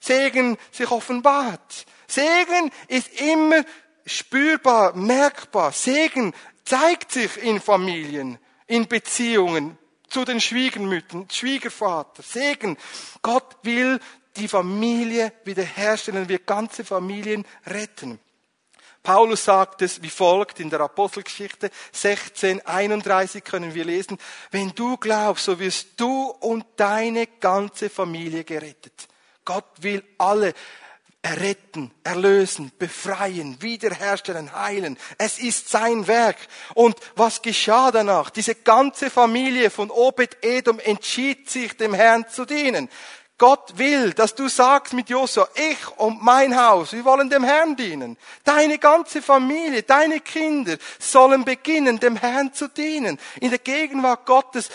[0.00, 1.86] Segen sich offenbart.
[2.08, 3.64] Segen ist immer
[4.04, 5.70] spürbar, merkbar.
[5.72, 9.78] Segen zeigt sich in Familien, in Beziehungen
[10.08, 12.22] zu den Schwiegermüttern, Schwiegervater.
[12.22, 12.76] Segen.
[13.22, 14.00] Gott will
[14.36, 18.18] die Familie wiederherstellen, wird ganze Familien retten.
[19.02, 24.18] Paulus sagt es wie folgt in der Apostelgeschichte 16, 31 können wir lesen,
[24.50, 29.08] wenn du glaubst, so wirst du und deine ganze Familie gerettet.
[29.44, 30.52] Gott will alle
[31.22, 34.98] erretten, erlösen, befreien, wiederherstellen, heilen.
[35.18, 36.36] Es ist sein Werk.
[36.74, 38.30] Und was geschah danach?
[38.30, 42.88] Diese ganze Familie von Obed Edom entschied sich, dem Herrn zu dienen.
[43.40, 47.74] Gott will, dass du sagst mit Josua, ich und mein Haus, wir wollen dem Herrn
[47.74, 48.18] dienen.
[48.44, 53.18] Deine ganze Familie, deine Kinder sollen beginnen, dem Herrn zu dienen.
[53.40, 54.68] In der Gegenwart Gottes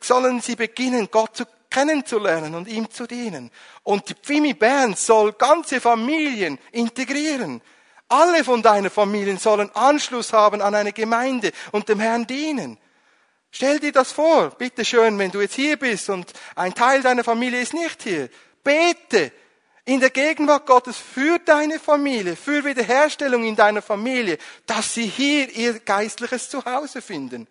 [0.00, 3.50] sollen sie beginnen, Gott zu kennenzulernen und ihm zu dienen.
[3.82, 7.60] Und die Pfimi Bern soll ganze Familien integrieren.
[8.08, 12.78] Alle von deiner Familien sollen Anschluss haben an eine Gemeinde und dem Herrn dienen.
[13.56, 17.24] Stell dir das vor, bitte schön, wenn du jetzt hier bist und ein Teil deiner
[17.24, 18.28] Familie ist nicht hier.
[18.62, 19.32] Bete
[19.86, 25.48] in der Gegenwart Gottes für deine Familie, für Wiederherstellung in deiner Familie, dass sie hier
[25.48, 27.48] ihr geistliches Zuhause finden.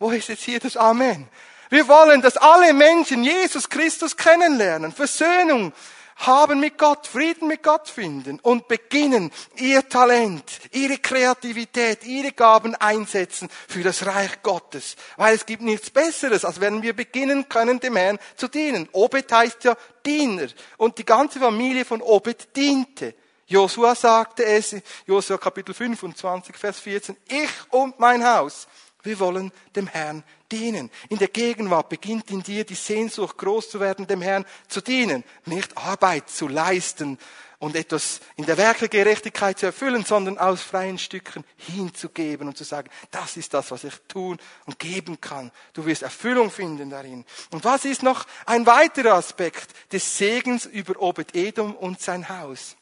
[0.00, 1.28] Wo ist jetzt hier das Amen?
[1.70, 5.72] Wir wollen, dass alle Menschen Jesus Christus kennenlernen, Versöhnung
[6.16, 12.74] haben mit Gott, Frieden mit Gott finden und beginnen, ihr Talent, ihre Kreativität, ihre Gaben
[12.74, 14.96] einsetzen für das Reich Gottes.
[15.16, 18.88] Weil es gibt nichts Besseres, als wenn wir beginnen können, dem Herrn zu dienen.
[18.92, 20.48] Obed heißt ja Diener.
[20.76, 23.14] Und die ganze Familie von Obed diente.
[23.46, 28.66] Josua sagte es, Josua Kapitel 25, Vers 14, ich und mein Haus
[29.02, 30.90] Wir wollen dem Herrn dienen.
[31.08, 35.24] In der Gegenwart beginnt in dir die Sehnsucht, groß zu werden, dem Herrn zu dienen.
[35.46, 37.18] Nicht Arbeit zu leisten
[37.58, 42.90] und etwas in der Werkegerechtigkeit zu erfüllen, sondern aus freien Stücken hinzugeben und zu sagen,
[43.12, 45.52] das ist das, was ich tun und geben kann.
[45.72, 47.24] Du wirst Erfüllung finden darin.
[47.50, 52.76] Und was ist noch ein weiterer Aspekt des Segens über Obed-Edom und sein Haus?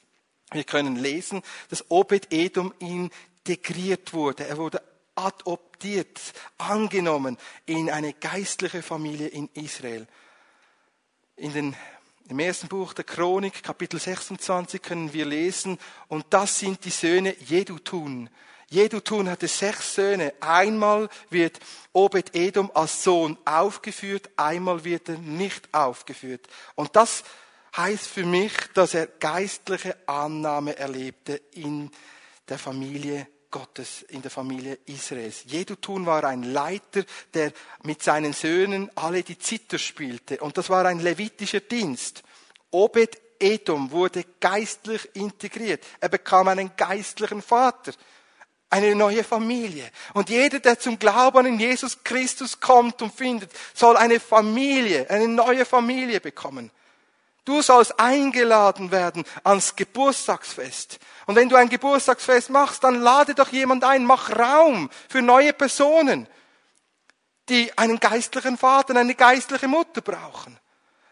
[0.51, 4.49] Wir können lesen, dass Obed-Edom integriert wurde.
[4.49, 4.83] Er wurde
[5.81, 6.21] adoptiert,
[6.59, 10.07] angenommen in eine geistliche Familie in Israel.
[11.37, 11.77] In den,
[12.29, 17.35] Im ersten Buch der Chronik, Kapitel 26, können wir lesen, und das sind die Söhne
[17.39, 18.29] Jedutun.
[18.69, 20.33] Jedutun hatte sechs Söhne.
[20.41, 21.59] Einmal wird
[21.93, 26.47] Obed-Edom als Sohn aufgeführt, einmal wird er nicht aufgeführt.
[26.77, 27.25] Und das
[27.77, 31.91] heißt für mich, dass er geistliche Annahme erlebte in
[32.49, 35.45] der Familie Gottes in der Familie Israels.
[35.47, 40.39] Jedutun war ein Leiter, der mit seinen Söhnen alle die Zither spielte.
[40.39, 42.23] Und das war ein levitischer Dienst.
[42.71, 45.85] Obed Edom wurde geistlich integriert.
[46.01, 47.93] Er bekam einen geistlichen Vater,
[48.69, 49.91] eine neue Familie.
[50.15, 55.27] Und jeder, der zum Glauben an Jesus Christus kommt und findet, soll eine Familie, eine
[55.27, 56.71] neue Familie bekommen.
[57.45, 60.99] Du sollst eingeladen werden ans Geburtstagsfest.
[61.27, 65.53] Und wenn du ein Geburtstagsfest machst, dann lade doch jemand ein, mach Raum für neue
[65.53, 66.29] Personen,
[67.49, 70.59] die einen geistlichen Vater, eine geistliche Mutter brauchen.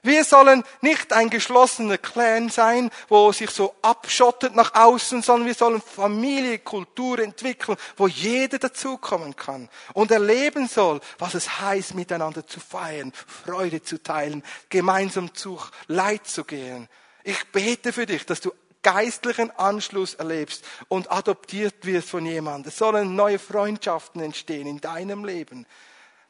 [0.03, 5.55] Wir sollen nicht ein geschlossener Clan sein, wo sich so abschottet nach außen, sondern wir
[5.55, 12.47] sollen Familie, Kultur entwickeln, wo jeder dazukommen kann und erleben soll, was es heißt, miteinander
[12.47, 13.13] zu feiern,
[13.45, 15.59] Freude zu teilen, gemeinsam zu
[15.89, 16.89] Leid zu gehen.
[17.25, 22.69] Ich bete für dich, dass du geistlichen Anschluss erlebst und adoptiert wirst von jemandem.
[22.69, 25.67] Es sollen neue Freundschaften entstehen in deinem Leben.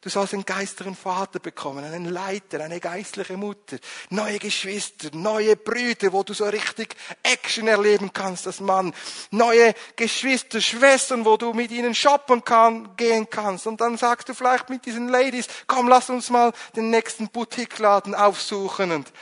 [0.01, 3.79] Du sollst einen geistlichen Vater bekommen, einen Leiter, eine geistliche Mutter,
[4.11, 8.95] neue Geschwister, neue Brüder, wo du so richtig Action erleben kannst als Mann,
[9.33, 13.67] neue Geschwister, Schwestern, wo du mit ihnen shoppen kann, gehen kannst.
[13.67, 18.15] Und dann sagst du vielleicht mit diesen Ladies, komm, lass uns mal den nächsten Boutiqueladen
[18.15, 18.93] aufsuchen.
[18.93, 19.13] Und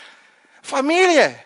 [0.60, 1.42] Familie,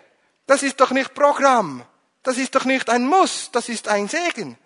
[0.46, 1.84] das ist doch nicht Programm.
[2.24, 4.58] Das ist doch nicht ein Muss, das ist ein Segen.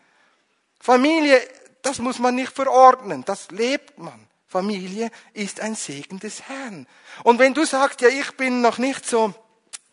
[0.80, 1.46] Familie,
[1.82, 4.26] das muss man nicht verordnen, das lebt man.
[4.54, 6.86] Familie ist ein Segen des Herrn.
[7.24, 9.34] Und wenn du sagst, ja, ich bin noch nicht so,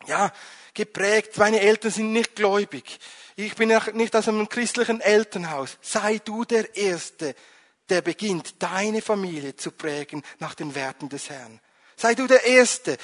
[0.06, 0.32] ja,
[0.72, 3.00] geprägt, meine Eltern sind nicht gläubig,
[3.34, 7.34] ich bin nicht aus einem christlichen Elternhaus, sei du der Erste,
[7.88, 11.58] der beginnt, deine Familie zu prägen nach den Werten des Herrn.
[11.96, 12.98] Sei du der Erste,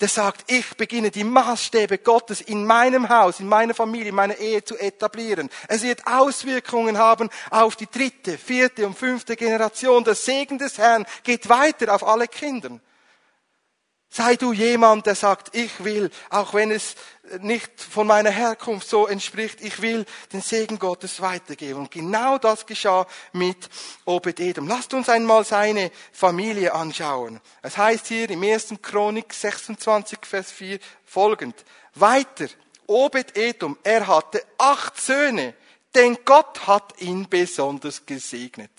[0.00, 4.36] der sagt, ich beginne die Maßstäbe Gottes in meinem Haus, in meiner Familie, in meiner
[4.38, 5.48] Ehe zu etablieren.
[5.68, 10.02] Es wird Auswirkungen haben auf die dritte, vierte und fünfte Generation.
[10.04, 12.80] Der Segen des Herrn geht weiter auf alle Kinder.
[14.16, 16.94] Sei du jemand, der sagt, ich will, auch wenn es
[17.40, 21.80] nicht von meiner Herkunft so entspricht, ich will den Segen Gottes weitergeben.
[21.80, 23.68] Und genau das geschah mit
[24.04, 24.68] Obed-Edom.
[24.68, 27.40] Lasst uns einmal seine Familie anschauen.
[27.60, 28.74] Es heißt hier im 1.
[28.82, 31.64] Chronik 26, Vers 4 folgend.
[31.96, 32.46] Weiter,
[32.86, 35.54] Obed-Edom, er hatte acht Söhne,
[35.92, 38.70] denn Gott hat ihn besonders gesegnet.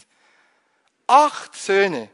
[1.08, 2.08] Acht Söhne.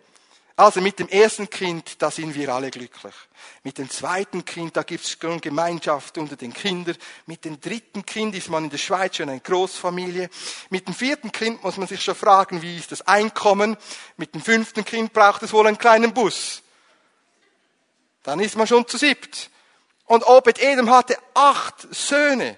[0.61, 3.15] Also mit dem ersten Kind, da sind wir alle glücklich.
[3.63, 6.95] Mit dem zweiten Kind, da gibt es schon Gemeinschaft unter den Kindern.
[7.25, 10.29] Mit dem dritten Kind ist man in der Schweiz schon eine Großfamilie.
[10.69, 13.75] Mit dem vierten Kind muss man sich schon fragen, wie ist das Einkommen.
[14.17, 16.61] Mit dem fünften Kind braucht es wohl einen kleinen Bus.
[18.21, 19.49] Dann ist man schon zu siebt.
[20.05, 22.55] Und Obed Edom hatte acht Söhne.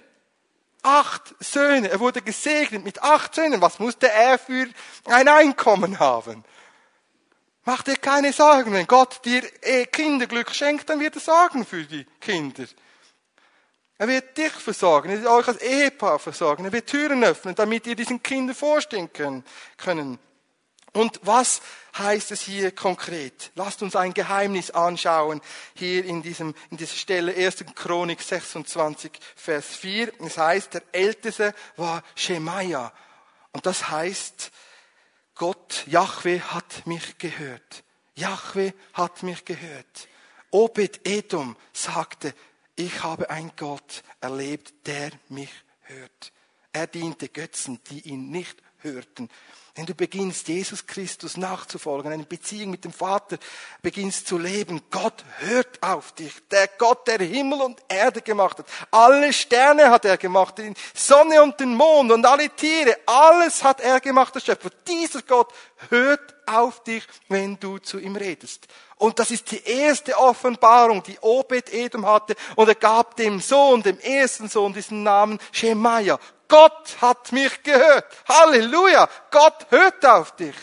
[0.82, 1.88] Acht Söhne.
[1.88, 3.62] Er wurde gesegnet mit acht Söhnen.
[3.62, 4.68] Was musste er für
[5.06, 6.44] ein Einkommen haben?
[7.64, 8.72] Mach dir keine Sorgen.
[8.72, 12.64] Wenn Gott dir eh Kinderglück schenkt, dann wird er sorgen für die Kinder.
[13.96, 17.86] Er wird dich versorgen, er wird euch als Ehepaar versorgen, er wird Türen öffnen, damit
[17.86, 20.18] ihr diesen Kindern vorstehen können.
[20.92, 21.60] Und was
[21.98, 23.52] heißt es hier konkret?
[23.54, 25.40] Lasst uns ein Geheimnis anschauen,
[25.74, 27.64] hier in, diesem, in dieser Stelle 1.
[27.74, 30.12] Chronik 26, Vers 4.
[30.20, 32.92] Es heißt, der Älteste war Shemaiah.
[33.52, 34.52] Und das heißt,
[35.34, 37.84] Gott, Yahweh hat mich gehört.
[38.14, 40.08] Yahweh hat mich gehört.
[40.50, 42.34] Obed Edom sagte,
[42.76, 45.50] ich habe einen Gott erlebt, der mich
[45.82, 46.32] hört.
[46.72, 49.28] Er diente Götzen, die ihn nicht hörten.
[49.76, 53.38] Wenn du beginnst, Jesus Christus nachzufolgen, eine Beziehung mit dem Vater
[53.82, 56.32] beginnst zu leben, Gott hört auf dich.
[56.52, 58.66] Der Gott, der Himmel und Erde gemacht hat.
[58.92, 62.96] Alle Sterne hat er gemacht, die Sonne und den Mond und alle Tiere.
[63.04, 64.70] Alles hat er gemacht, der Schöpfer.
[64.86, 65.52] Dieser Gott
[65.90, 68.68] hört auf dich, wenn du zu ihm redest.
[68.96, 72.36] Und das ist die erste Offenbarung, die Obed Edom hatte.
[72.54, 76.20] Und er gab dem Sohn, dem ersten Sohn, diesen Namen Shemaiah.
[76.48, 78.06] Gott hat mich gehört.
[78.28, 79.08] Halleluja.
[79.30, 80.56] Gott hört auf dich.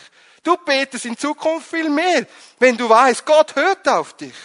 [0.44, 2.26] Du betest in Zukunft viel mehr,
[2.58, 4.36] wenn du weißt, Gott hört auf dich.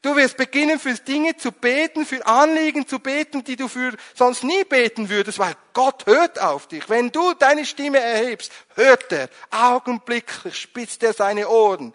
[0.00, 4.44] Du wirst beginnen, für Dinge zu beten, für Anliegen zu beten, die du für sonst
[4.44, 6.88] nie beten würdest, weil Gott hört auf dich.
[6.88, 9.28] Wenn du deine Stimme erhebst, hört er.
[9.50, 11.92] Augenblicklich spitzt er seine Ohren.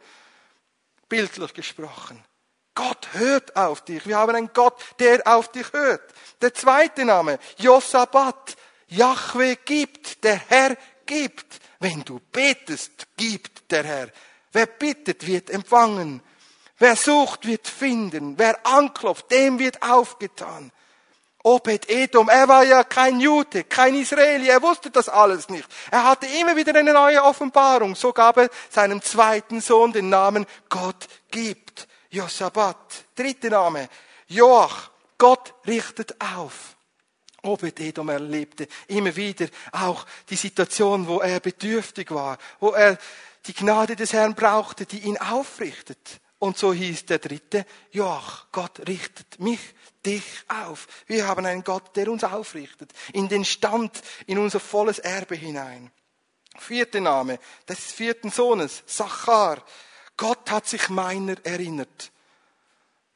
[1.07, 2.21] Bildlich gesprochen.
[2.75, 4.05] Gott hört auf dich.
[4.07, 6.01] Wir haben einen Gott, der auf dich hört.
[6.41, 8.55] Der zweite Name, Josabat.
[8.87, 11.59] Yahweh gibt, der Herr gibt.
[11.79, 14.09] Wenn du betest, gibt der Herr.
[14.51, 16.21] Wer bittet, wird empfangen.
[16.77, 18.37] Wer sucht, wird finden.
[18.37, 20.71] Wer anklopft, dem wird aufgetan.
[21.43, 25.67] Obed Edom, er war ja kein Jude, kein Israeli, er wusste das alles nicht.
[25.89, 27.95] Er hatte immer wieder eine neue Offenbarung.
[27.95, 31.87] So gab er seinem zweiten Sohn den Namen Gott gibt.
[32.11, 33.05] Josabat.
[33.15, 33.89] Dritter Name.
[34.27, 34.89] Joach.
[35.17, 36.75] Gott richtet auf.
[37.43, 42.97] Obed Edom erlebte immer wieder auch die Situation, wo er bedürftig war, wo er
[43.45, 46.19] die Gnade des Herrn brauchte, die ihn aufrichtet.
[46.39, 49.59] Und so hieß der dritte, Joach, Gott richtet mich,
[50.03, 50.87] dich auf.
[51.05, 55.91] Wir haben einen Gott, der uns aufrichtet, in den Stand, in unser volles Erbe hinein.
[56.57, 59.63] Vierter Name des vierten Sohnes, Sachar.
[60.21, 62.11] Gott hat sich meiner erinnert.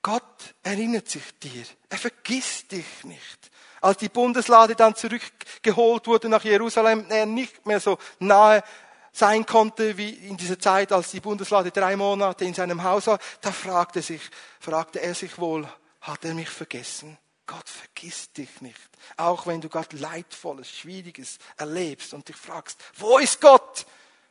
[0.01, 1.63] Gott erinnert sich dir.
[1.87, 3.51] Er vergisst dich nicht.
[3.79, 8.63] Als die Bundeslade dann zurückgeholt wurde nach Jerusalem, er nicht mehr so nahe
[9.11, 13.19] sein konnte wie in dieser Zeit, als die Bundeslade drei Monate in seinem Haus war,
[13.39, 14.21] da fragte, sich,
[14.59, 15.69] fragte er sich wohl,
[16.01, 17.19] hat er mich vergessen?
[17.45, 18.89] Gott vergisst dich nicht.
[19.15, 23.85] Auch wenn du Gott Leidvolles, Schwieriges erlebst und dich fragst, wo ist Gott?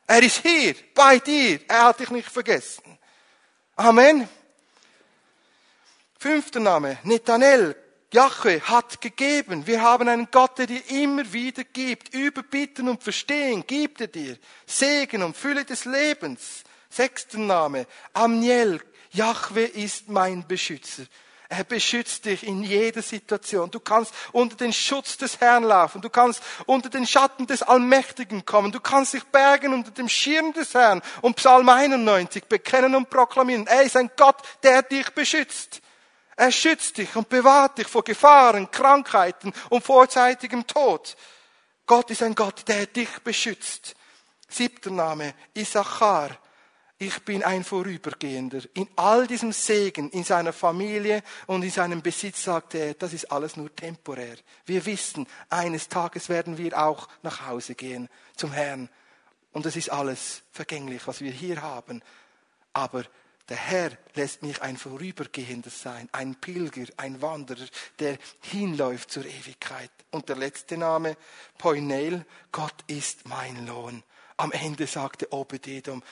[0.06, 1.60] Er ist hier, bei dir.
[1.68, 2.98] Er hat dich nicht vergessen.
[3.76, 4.28] Amen.
[6.18, 7.76] Fünfter Name, Netanel.
[8.12, 9.66] Jahwe hat gegeben.
[9.66, 12.14] Wir haben einen Gott, der dir immer wieder gibt.
[12.14, 14.38] Überbitten und verstehen gibt er dir.
[14.66, 16.62] Segen und Fülle des Lebens.
[16.88, 18.80] Sechster Name, Amniel.
[19.10, 21.04] Jahwe ist mein Beschützer.
[21.48, 23.70] Er beschützt dich in jeder Situation.
[23.70, 26.00] Du kannst unter den Schutz des Herrn laufen.
[26.00, 28.72] Du kannst unter den Schatten des Allmächtigen kommen.
[28.72, 31.02] Du kannst dich bergen unter dem Schirm des Herrn.
[31.20, 33.66] Und Psalm 91 bekennen und proklamieren.
[33.66, 35.82] Er ist ein Gott, der dich beschützt.
[36.36, 41.16] Er schützt dich und bewahrt dich vor Gefahren, Krankheiten und vorzeitigem Tod.
[41.86, 43.94] Gott ist ein Gott, der dich beschützt.
[44.48, 46.30] Siebter Name, Issachar
[46.98, 48.60] ich bin ein Vorübergehender.
[48.74, 53.30] In all diesem Segen, in seiner Familie und in seinem Besitz sagte er, das ist
[53.32, 54.36] alles nur temporär.
[54.64, 58.88] Wir wissen, eines Tages werden wir auch nach Hause gehen zum Herrn.
[59.52, 62.00] Und es ist alles vergänglich, was wir hier haben.
[62.72, 63.04] Aber
[63.48, 67.66] der Herr lässt mich ein Vorübergehender sein, ein Pilger, ein Wanderer,
[67.98, 69.90] der hinläuft zur Ewigkeit.
[70.10, 71.16] Und der letzte Name,
[71.58, 74.02] Poinel, Gott ist mein Lohn.
[74.36, 76.02] Am Ende sagte Obededom,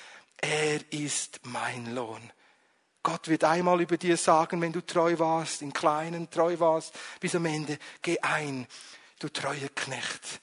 [0.42, 2.32] er ist mein Lohn.
[3.02, 7.34] Gott wird einmal über dir sagen, wenn du treu warst, in Kleinen treu warst, bis
[7.34, 8.66] am Ende, geh ein,
[9.18, 10.40] du treuer Knecht,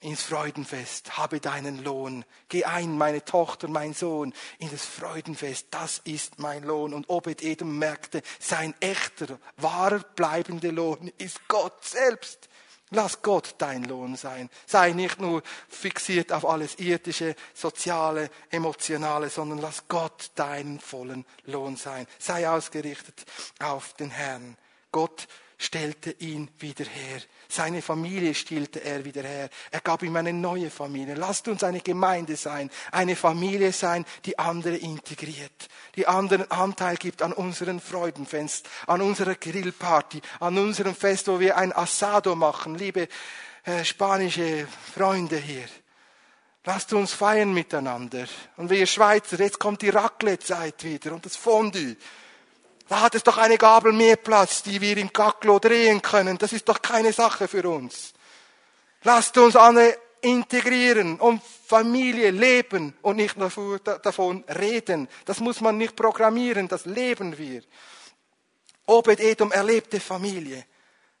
[0.00, 2.24] ins Freudenfest, habe deinen Lohn.
[2.48, 6.92] Geh ein, meine Tochter, mein Sohn, in das Freudenfest, das ist mein Lohn.
[6.92, 12.48] Und Obed Edom merkte, sein echter, wahrer, bleibender Lohn ist Gott selbst.
[12.90, 14.48] Lass Gott dein Lohn sein.
[14.64, 21.76] Sei nicht nur fixiert auf alles irdische, soziale, emotionale, sondern lass Gott deinen vollen Lohn
[21.76, 22.06] sein.
[22.18, 23.24] Sei ausgerichtet
[23.58, 24.56] auf den Herrn.
[24.92, 25.26] Gott
[25.58, 27.20] stellte ihn wieder her.
[27.48, 29.48] Seine Familie stellte er wieder her.
[29.70, 31.14] Er gab ihm eine neue Familie.
[31.14, 37.22] Lasst uns eine Gemeinde sein, eine Familie sein, die andere integriert, die anderen Anteil gibt
[37.22, 43.08] an unseren Freudenfest, an unserer Grillparty, an unserem Fest, wo wir ein Asado machen, liebe
[43.64, 45.64] äh, spanische Freunde hier.
[46.64, 48.26] Lasst uns feiern miteinander.
[48.56, 51.96] Und wir Schweizer, jetzt kommt die Raclette-Zeit wieder und das Fondue.
[52.88, 56.38] Da hat es doch eine Gabel mehr Platz, die wir im Kaklo drehen können.
[56.38, 58.12] Das ist doch keine Sache für uns.
[59.02, 63.36] Lasst uns alle integrieren und Familie leben und nicht
[64.02, 65.08] davon reden.
[65.24, 67.62] Das muss man nicht programmieren, das leben wir.
[68.86, 70.64] Obed Edom erlebte Familie.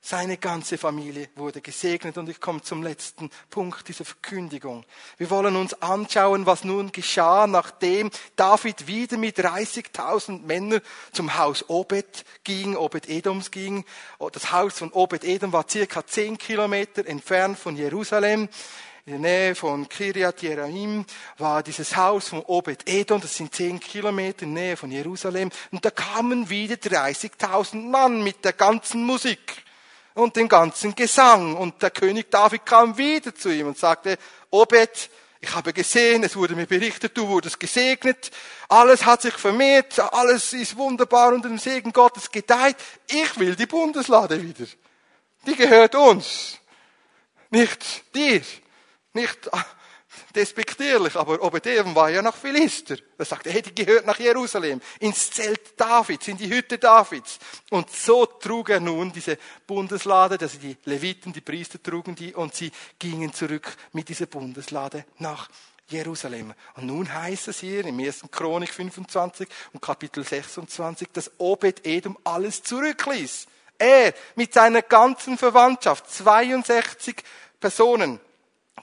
[0.08, 4.84] Seine ganze Familie wurde gesegnet und ich komme zum letzten Punkt dieser Verkündigung.
[5.18, 10.80] Wir wollen uns anschauen, was nun geschah, nachdem David wieder mit 30.000 Männern
[11.10, 13.84] zum Haus Obed ging, Obed Edoms ging.
[14.30, 18.48] Das Haus von Obed Edom war circa 10 Kilometer entfernt von Jerusalem.
[19.06, 21.04] In der Nähe von Kiryat Jearim
[21.38, 25.50] war dieses Haus von Obed Edom, das sind 10 Kilometer in der Nähe von Jerusalem.
[25.72, 29.65] Und da kamen wieder 30.000 Mann mit der ganzen Musik
[30.16, 31.56] und den ganzen Gesang.
[31.56, 34.18] Und der König David kam wieder zu ihm und sagte,
[34.50, 35.10] Obed,
[35.40, 38.30] ich habe gesehen, es wurde mir berichtet, du wurdest gesegnet,
[38.68, 42.76] alles hat sich vermehrt, alles ist wunderbar unter dem Segen Gottes gedeiht.
[43.06, 44.66] Ich will die Bundeslade wieder.
[45.46, 46.58] Die gehört uns,
[47.50, 48.42] nicht dir,
[49.12, 49.38] nicht
[50.34, 52.96] despektierlich, aber Obededom war ja nach Philister.
[53.18, 57.38] Er sagte, hey, die gehört nach Jerusalem, ins Zelt Davids, in die Hütte Davids.
[57.70, 62.54] Und so trug er nun diese Bundeslade, also die Leviten, die Priester trugen die und
[62.54, 65.48] sie gingen zurück mit dieser Bundeslade nach
[65.88, 66.52] Jerusalem.
[66.74, 68.24] Und nun heißt es hier im 1.
[68.30, 73.46] Chronik 25 und Kapitel 26, dass Obed-Edom alles zurückließ.
[73.78, 77.22] Er mit seiner ganzen Verwandtschaft, 62
[77.60, 78.20] Personen,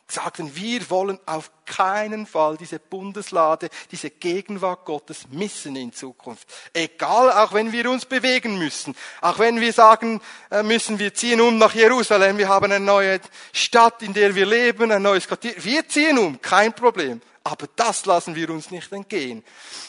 [0.08, 6.48] sagten, wir wollen auf keinen Fall diese Bundeslade, diese Gegenwart Gottes missen in Zukunft.
[6.74, 10.22] Egal, auch wenn wir uns bewegen müssen, auch wenn wir sagen
[10.52, 13.20] äh, müssen, wir ziehen um nach Jerusalem, wir haben eine neue
[13.52, 17.22] Stadt, in der wir leben, ein neues Quartier, wir ziehen um, kein Problem.
[17.46, 19.44] Aber das lassen wir uns nicht entgehen.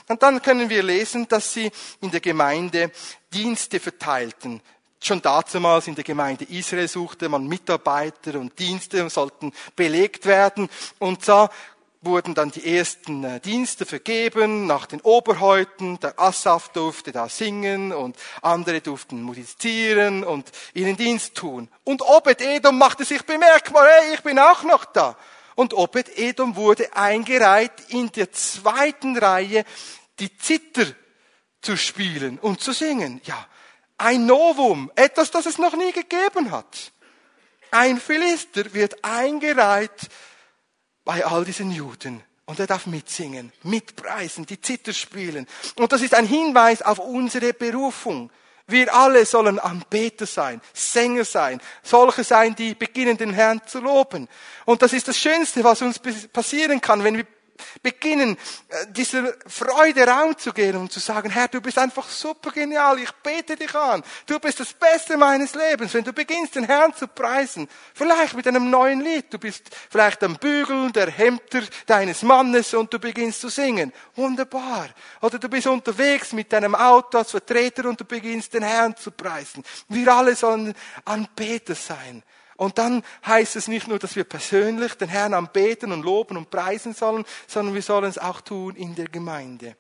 [0.09, 2.91] Und dann können wir lesen, dass sie in der Gemeinde
[3.33, 4.61] Dienste verteilten.
[5.07, 10.71] Schon damals in der Gemeinde Israel suchte man Mitarbeiter und Dienste sollten belegt werden.
[10.99, 11.51] Und da
[12.01, 16.01] wurden dann die ersten äh, Dienste vergeben nach den Oberhäuten.
[16.01, 21.69] Der Asaf durfte da singen und andere durften musizieren und ihnen Dienst tun.
[21.85, 25.19] Und Obed-Edom machte sich bemerkbar, hey, ich bin auch noch da.
[25.55, 29.67] Und Obed-Edom wurde eingereiht in der zweiten Reihe
[30.19, 30.87] die Zither
[31.61, 33.21] zu spielen und zu singen.
[33.25, 33.47] Ja,
[33.99, 36.93] ein Novum, etwas, das es noch nie gegeben hat.
[37.71, 40.09] Ein Philister wird eingereiht
[41.05, 42.23] bei all diesen Juden.
[42.47, 45.47] Und er darf mitsingen, mitpreisen, die Zither spielen.
[45.77, 48.31] Und das ist ein Hinweis auf unsere Berufung.
[48.67, 54.29] Wir alle sollen Anbeter sein, Sänger sein, solche sein, die beginnen, den Herrn zu loben.
[54.65, 56.01] Und das ist das Schönste, was uns
[56.33, 57.27] passieren kann, wenn wir
[57.83, 58.37] beginnen,
[58.69, 62.99] äh, dieser Freude Raum zu geben und zu sagen, Herr, du bist einfach super genial,
[62.99, 65.95] ich bete dich an, du bist das Beste meines Lebens.
[65.95, 70.23] Wenn du beginnst, den Herrn zu preisen, vielleicht mit einem neuen Lied, du bist vielleicht
[70.23, 74.89] am Bügeln der Hemder deines Mannes und du beginnst zu singen, wunderbar.
[75.21, 79.11] Oder du bist unterwegs mit deinem Auto als Vertreter und du beginnst, den Herrn zu
[79.11, 79.65] preisen.
[79.89, 80.75] Wir alle sollen
[81.05, 82.23] Anbeter sein.
[82.57, 86.51] Und dann heißt es nicht nur, dass wir persönlich den Herrn anbeten und loben und
[86.51, 89.77] preisen sollen, sondern wir sollen es auch tun in der Gemeinde.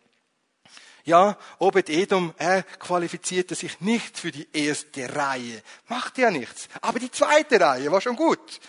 [1.04, 5.62] Ja, Obed Edom, er qualifizierte sich nicht für die erste Reihe.
[5.88, 6.68] Macht ja nichts.
[6.80, 8.60] Aber die zweite Reihe war schon gut.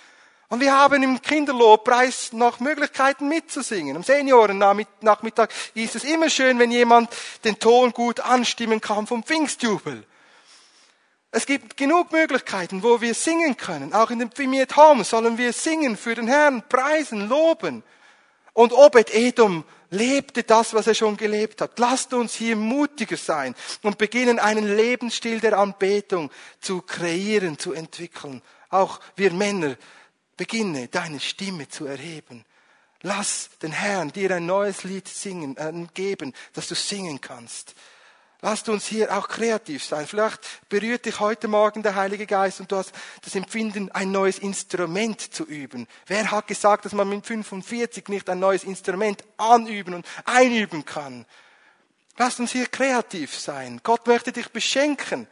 [0.49, 3.95] Und wir haben im Kinderlobpreis noch Möglichkeiten mitzusingen.
[3.95, 7.10] Am Seniorennachmittag ist es immer schön, wenn jemand
[7.43, 10.06] den Ton gut anstimmen kann vom Pfingstjubel.
[11.36, 13.93] Es gibt genug Möglichkeiten, wo wir singen können.
[13.93, 17.83] Auch in dem Primiert Home sollen wir singen für den Herrn, preisen, loben.
[18.53, 21.77] Und Obed Edom lebte das, was er schon gelebt hat.
[21.77, 26.31] Lasst uns hier mutiger sein und beginnen, einen Lebensstil der Anbetung
[26.61, 28.41] zu kreieren, zu entwickeln.
[28.69, 29.75] Auch wir Männer,
[30.38, 32.45] beginne deine Stimme zu erheben.
[33.01, 37.75] Lass den Herrn dir ein neues Lied singen, äh, geben, dass du singen kannst.
[38.45, 40.05] Lasst uns hier auch kreativ sein.
[40.05, 42.91] Vielleicht berührt dich heute Morgen der Heilige Geist und du hast
[43.23, 45.87] das Empfinden, ein neues Instrument zu üben.
[46.05, 51.25] Wer hat gesagt, dass man mit 45 nicht ein neues Instrument anüben und einüben kann?
[52.17, 53.81] Lasst uns hier kreativ sein.
[53.81, 55.27] Gott möchte dich beschenken.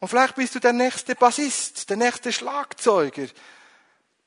[0.00, 3.28] Und vielleicht bist du der nächste Bassist, der nächste Schlagzeuger.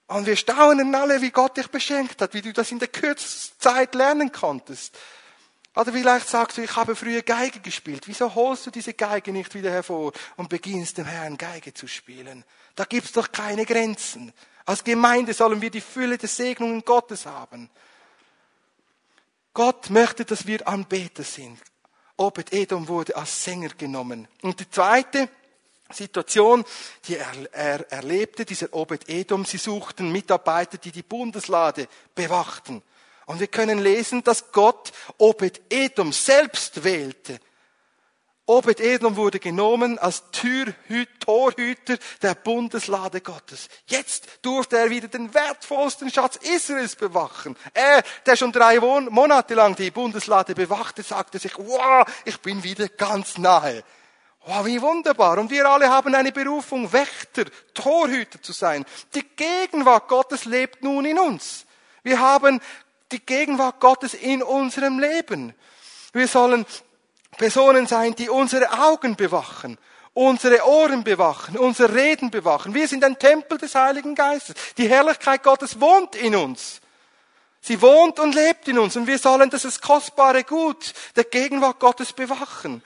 [0.08, 3.60] Und wir staunen alle, wie Gott dich beschenkt hat, wie du das in der kürzesten
[3.60, 4.98] Zeit lernen konntest.
[5.76, 8.08] Oder vielleicht sagst du, ich habe früher Geige gespielt.
[8.08, 12.44] Wieso holst du diese Geige nicht wieder hervor und beginnst dem Herrn Geige zu spielen?
[12.76, 14.32] Da gibt's doch keine Grenzen.
[14.66, 17.70] Als Gemeinde sollen wir die Fülle der Segnungen Gottes haben.
[19.54, 21.60] Gott möchte, dass wir Anbeter sind.
[22.18, 24.28] Obed Edom wurde als Sänger genommen.
[24.42, 25.28] Und die zweite
[25.90, 26.64] Situation,
[27.06, 32.82] die er, er erlebte, dieser Obed Edom, sie suchten Mitarbeiter, die die Bundeslade bewachten.
[33.26, 37.40] Und wir können lesen, dass Gott Obed Edom selbst wählte
[38.46, 43.70] Obed Edom wurde genommen als Türhü Torhüter der Bundeslade Gottes.
[43.86, 47.56] Jetzt durfte er wieder den wertvollsten Schatz Israels bewachen.
[47.74, 52.90] Er, der schon drei Monate lang die Bundeslade bewachte, sagte sich, wow, ich bin wieder
[52.90, 53.82] ganz nahe.
[54.46, 55.38] Wow, wie wunderbar.
[55.38, 58.84] Und wir alle haben eine Berufung, Wächter, Torhüter zu sein.
[59.16, 61.66] Die Gegenwart Gottes lebt nun in uns.
[62.04, 62.60] Wir haben
[63.14, 65.54] die Gegenwart Gottes in unserem Leben.
[66.12, 66.66] Wir sollen
[67.38, 69.78] Personen sein, die unsere Augen bewachen,
[70.14, 72.74] unsere Ohren bewachen, unser Reden bewachen.
[72.74, 74.56] Wir sind ein Tempel des Heiligen Geistes.
[74.78, 76.82] Die Herrlichkeit Gottes wohnt in uns.
[77.62, 82.12] Sie wohnt und lebt in uns und wir sollen das kostbare Gut der Gegenwart Gottes
[82.12, 82.84] bewachen.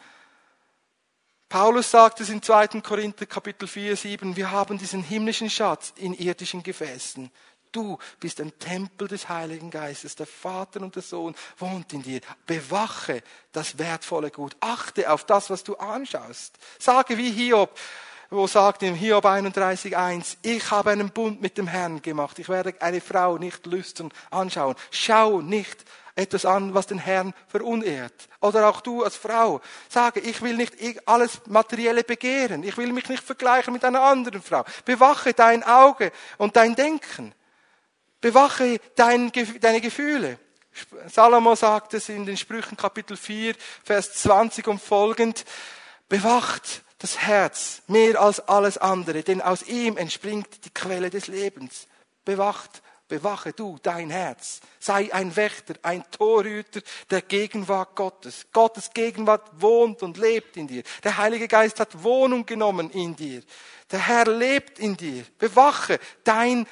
[1.49, 2.81] Paulus sagt es in 2.
[2.81, 7.31] Korinther Kapitel 4, 7, wir haben diesen himmlischen Schatz in irdischen Gefäßen.
[7.77, 10.15] Du bist ein Tempel des Heiligen Geistes.
[10.15, 12.21] Der Vater und der Sohn wohnt in dir.
[12.47, 13.21] Bewache
[13.51, 14.57] das wertvolle Gut.
[14.61, 16.55] Achte auf das, was du anschaust.
[16.79, 17.69] Sage wie Hiob,
[18.31, 22.39] wo sagt in Hiob 31,1, ich habe einen Bund mit dem Herrn gemacht.
[22.39, 24.73] Ich werde eine Frau nicht lüstern anschauen.
[24.89, 28.27] Schau nicht etwas an, was den Herrn verunehrt.
[28.41, 29.61] Oder auch du als Frau.
[29.87, 30.73] Sage, ich will nicht
[31.07, 32.63] alles Materielle begehren.
[32.63, 34.65] Ich will mich nicht vergleichen mit einer anderen Frau.
[34.83, 37.35] Bewache dein Auge und dein Denken.
[38.27, 40.37] Bewache dein, deine Gefühle.
[41.07, 43.55] Salomo sagt es in den Sprüchen Kapitel 4,
[43.85, 45.45] Vers 20 und folgend.
[46.09, 51.87] Bewacht das Herz mehr als alles andere, denn aus ihm entspringt die Quelle des Lebens.
[52.25, 54.59] Bewacht, bewache du dein Herz.
[54.77, 58.47] Sei ein Wächter, ein Torhüter der Gegenwart Gottes.
[58.51, 60.83] Gottes Gegenwart wohnt und lebt in dir.
[61.05, 63.41] Der Heilige Geist hat Wohnung genommen in dir.
[63.89, 65.23] Der Herr lebt in dir.
[65.37, 66.67] Bewache dein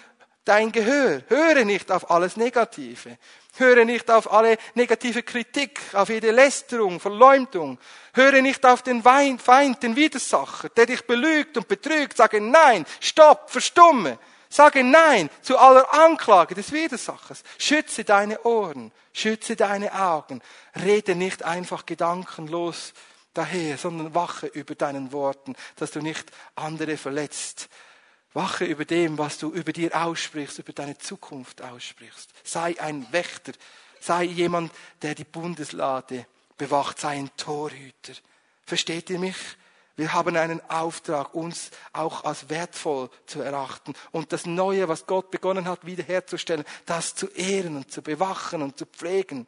[0.45, 1.23] dein Gehör.
[1.27, 3.17] Höre nicht auf alles Negative.
[3.57, 7.79] Höre nicht auf alle negative Kritik, auf jede Lästerung, Verleumdung.
[8.13, 12.17] Höre nicht auf den Feind, den Widersacher, der dich belügt und betrügt.
[12.17, 14.19] Sage nein, stopp, verstumme.
[14.49, 17.43] Sage nein zu aller Anklage des Widersachers.
[17.57, 20.41] Schütze deine Ohren, schütze deine Augen.
[20.75, 22.93] Rede nicht einfach gedankenlos
[23.33, 27.69] daher, sondern wache über deinen Worten, dass du nicht andere verletzt.
[28.35, 32.29] Wache über dem, was du über dir aussprichst, über deine Zukunft aussprichst.
[32.43, 33.53] Sei ein Wächter.
[33.99, 34.71] Sei jemand,
[35.01, 36.27] der die Bundeslade
[36.57, 36.99] bewacht.
[36.99, 38.13] Sei ein Torhüter.
[38.65, 39.37] Versteht ihr mich?
[39.95, 45.31] Wir haben einen Auftrag, uns auch als wertvoll zu erachten und das Neue, was Gott
[45.31, 49.47] begonnen hat, wiederherzustellen, das zu ehren und zu bewachen und zu pflegen.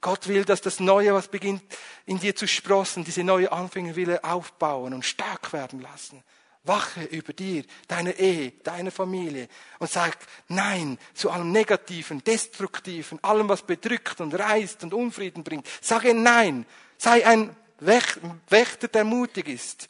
[0.00, 1.62] Gott will, dass das Neue, was beginnt
[2.06, 6.24] in dir zu sprossen, diese neue Anfänge will er aufbauen und stark werden lassen.
[6.64, 9.48] Wache über dir, deine Ehe, deine Familie
[9.80, 10.16] und sag
[10.48, 15.66] Nein zu allem Negativen, Destruktiven, allem, was bedrückt und reißt und Unfrieden bringt.
[15.80, 16.64] Sage Nein.
[16.98, 19.88] Sei ein Wächter, der mutig ist.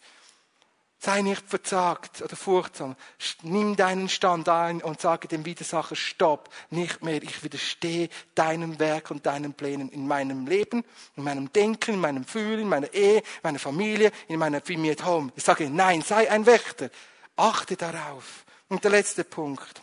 [1.04, 2.94] Sei nicht verzagt oder furchtsam.
[3.42, 7.20] Nimm deinen Stand ein und sage dem Widersacher, stopp, nicht mehr.
[7.24, 10.84] Ich widerstehe deinem Werk und deinen Plänen in meinem Leben,
[11.16, 14.92] in meinem Denken, in meinem Fühlen, in meiner Ehe, in meiner Familie, in meiner Familie
[14.92, 15.32] at Home.
[15.34, 16.88] Ich sage, nein, sei ein Wächter.
[17.34, 18.44] Achte darauf.
[18.68, 19.82] Und der letzte Punkt.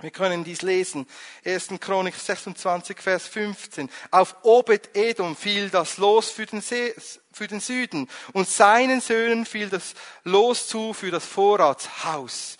[0.00, 1.08] Wir können dies lesen.
[1.44, 1.70] 1.
[1.80, 3.90] Chronik 26, Vers 15.
[4.12, 6.94] Auf Obed Edom fiel das Los für den, See,
[7.32, 12.56] für den Süden und seinen Söhnen fiel das Los zu für das Vorratshaus.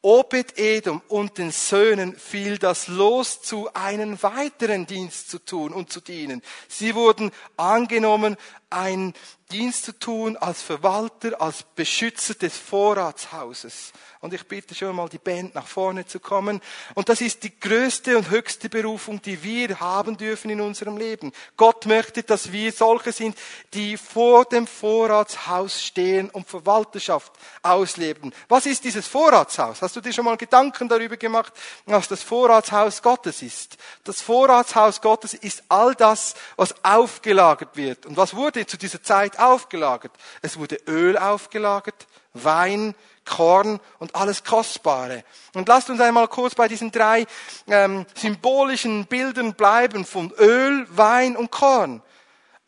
[0.00, 5.92] Obed Edom und den Söhnen fiel das Los zu, einen weiteren Dienst zu tun und
[5.92, 6.40] zu dienen.
[6.68, 8.36] Sie wurden angenommen,
[8.70, 9.12] einen
[9.50, 13.92] Dienst zu tun als Verwalter, als Beschützer des Vorratshauses.
[14.20, 16.60] Und ich bitte schon mal die Band nach vorne zu kommen.
[16.94, 21.32] Und das ist die größte und höchste Berufung, die wir haben dürfen in unserem Leben.
[21.56, 23.38] Gott möchte, dass wir solche sind,
[23.74, 27.32] die vor dem Vorratshaus stehen und Verwalterschaft
[27.62, 28.34] ausleben.
[28.48, 29.82] Was ist dieses Vorratshaus?
[29.82, 31.52] Hast du dir schon mal Gedanken darüber gemacht,
[31.86, 33.76] was das Vorratshaus Gottes ist?
[34.02, 38.04] Das Vorratshaus Gottes ist all das, was aufgelagert wird.
[38.04, 40.12] Und was wurde zu dieser Zeit aufgelagert?
[40.42, 45.24] Es wurde Öl aufgelagert, Wein, Korn und alles Kostbare.
[45.54, 47.26] Und lasst uns einmal kurz bei diesen drei
[47.66, 52.02] ähm, symbolischen Bildern bleiben von Öl, Wein und Korn.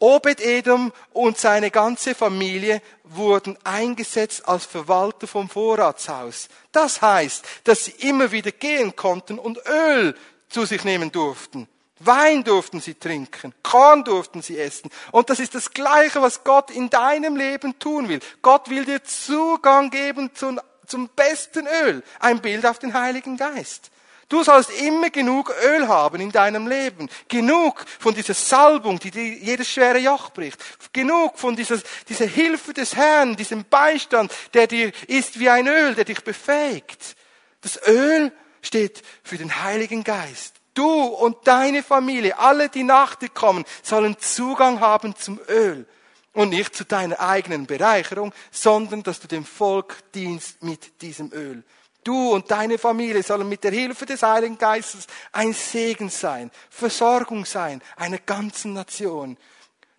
[0.00, 6.48] Obed-Edom und seine ganze Familie wurden eingesetzt als Verwalter vom Vorratshaus.
[6.72, 10.16] Das heißt, dass sie immer wieder gehen konnten und Öl
[10.48, 11.68] zu sich nehmen durften.
[12.00, 14.90] Wein durften sie trinken, Korn durften sie essen.
[15.12, 18.20] Und das ist das Gleiche, was Gott in deinem Leben tun will.
[18.40, 22.02] Gott will dir Zugang geben zum, zum besten Öl.
[22.18, 23.90] Ein Bild auf den Heiligen Geist.
[24.30, 27.10] Du sollst immer genug Öl haben in deinem Leben.
[27.28, 30.58] Genug von dieser Salbung, die dir jedes schwere Joch bricht.
[30.94, 35.96] Genug von dieser, dieser Hilfe des Herrn, diesem Beistand, der dir ist wie ein Öl,
[35.96, 37.16] der dich befähigt.
[37.60, 38.32] Das Öl
[38.62, 40.59] steht für den Heiligen Geist.
[40.80, 45.86] Du und deine Familie, alle, die nach dir kommen, sollen Zugang haben zum Öl.
[46.32, 51.64] Und nicht zu deiner eigenen Bereicherung, sondern dass du dem Volk dienst mit diesem Öl.
[52.02, 57.44] Du und deine Familie sollen mit der Hilfe des Heiligen Geistes ein Segen sein, Versorgung
[57.44, 59.36] sein, einer ganzen Nation.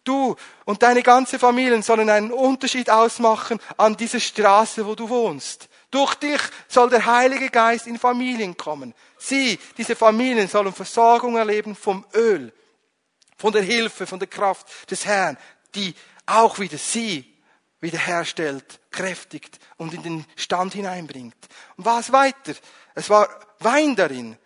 [0.04, 5.70] Du und deine ganze Familie sollen einen Unterschied ausmachen an dieser Straße, wo du wohnst.
[5.92, 8.96] Durch dich soll der Heilige Geist in Familien kommen.
[9.18, 12.54] Sie, diese Familien sollen Versorgung erleben vom Öl,
[13.38, 15.38] von der Hilfe, von der Kraft des Herrn,
[15.76, 15.94] die
[16.26, 17.28] auch wieder sie
[17.82, 21.36] wiederherstellt, kräftigt und in den Stand hineinbringt.
[21.76, 22.54] Und was weiter?
[22.96, 23.28] Es war
[23.60, 24.38] Wein darin,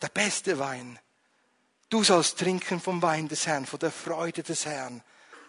[0.00, 0.98] der beste Wein.
[1.88, 5.02] Du sollst trinken vom Wein des Herrn, von der Freude des Herrn.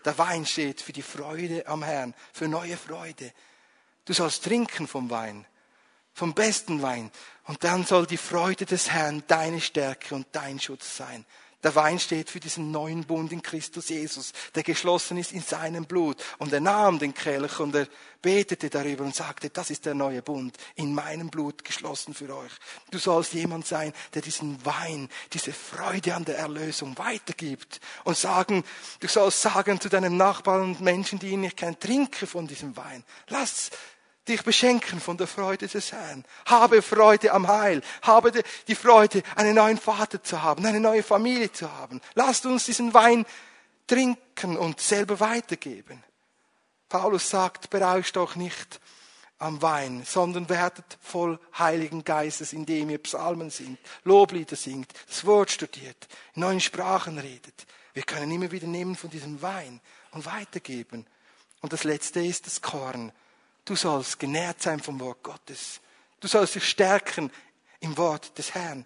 [0.04, 3.32] Der Wein steht für die Freude am Herrn, für neue Freude.
[4.06, 5.46] Du sollst trinken vom Wein,
[6.14, 7.12] vom besten Wein.
[7.46, 11.26] Und dann soll die Freude des Herrn deine Stärke und dein Schutz sein.
[11.64, 15.86] Der Wein steht für diesen neuen Bund in Christus Jesus, der geschlossen ist in seinem
[15.86, 16.18] Blut.
[16.40, 17.88] Und er nahm den Kelch und er
[18.22, 22.52] betete darüber und sagte, das ist der neue Bund, in meinem Blut geschlossen für euch.
[22.90, 28.64] Du sollst jemand sein, der diesen Wein, diese Freude an der Erlösung weitergibt und sagen,
[29.00, 32.76] du sollst sagen zu deinem Nachbarn und Menschen, die ihn nicht kennen, trinke von diesem
[32.76, 33.04] Wein.
[33.28, 33.70] Lass
[34.28, 36.26] dich beschenken von der Freude des Herrn.
[36.46, 37.82] Habe Freude am Heil.
[38.02, 38.32] Habe
[38.68, 42.02] die Freude, einen neuen Vater zu haben, eine neue Familie zu haben.
[42.14, 43.26] Lasst uns diesen Wein
[43.88, 46.04] trinken und selber weitergeben.
[46.88, 48.80] Paulus sagt, berauscht doch nicht
[49.38, 55.52] am Wein, sondern werdet voll Heiligen Geistes, indem ihr Psalmen singt, Loblieder singt, das Wort
[55.52, 57.66] studiert, in neuen Sprachen redet.
[57.94, 61.06] Wir können immer wieder nehmen von diesem Wein und weitergeben.
[61.62, 63.12] Und das Letzte ist das Korn.
[63.72, 65.80] Du sollst genährt sein vom Wort Gottes.
[66.20, 67.32] Du sollst dich stärken
[67.80, 68.86] im Wort des Herrn.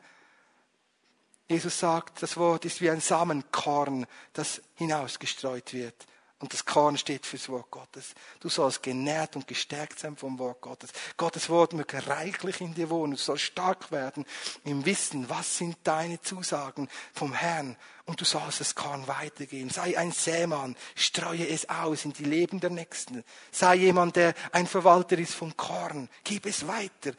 [1.47, 6.05] Jesus sagt, das Wort ist wie ein Samenkorn, das hinausgestreut wird.
[6.38, 8.13] Und das Korn steht fürs Wort Gottes.
[8.39, 10.91] Du sollst genährt und gestärkt sein vom Wort Gottes.
[11.17, 13.13] Gottes Wort möge reichlich in dir wohnen.
[13.13, 14.23] Du sollst stark werden
[14.65, 17.75] im Wissen, was sind deine Zusagen vom Herrn.
[18.06, 19.70] Und du sollst das Korn weitergeben.
[19.70, 20.76] Sei ein Sämann.
[20.95, 23.24] Streue es aus in die Leben der Nächsten.
[23.51, 26.08] Sei jemand, der ein Verwalter ist vom Korn.
[26.24, 27.14] Gib es weiter.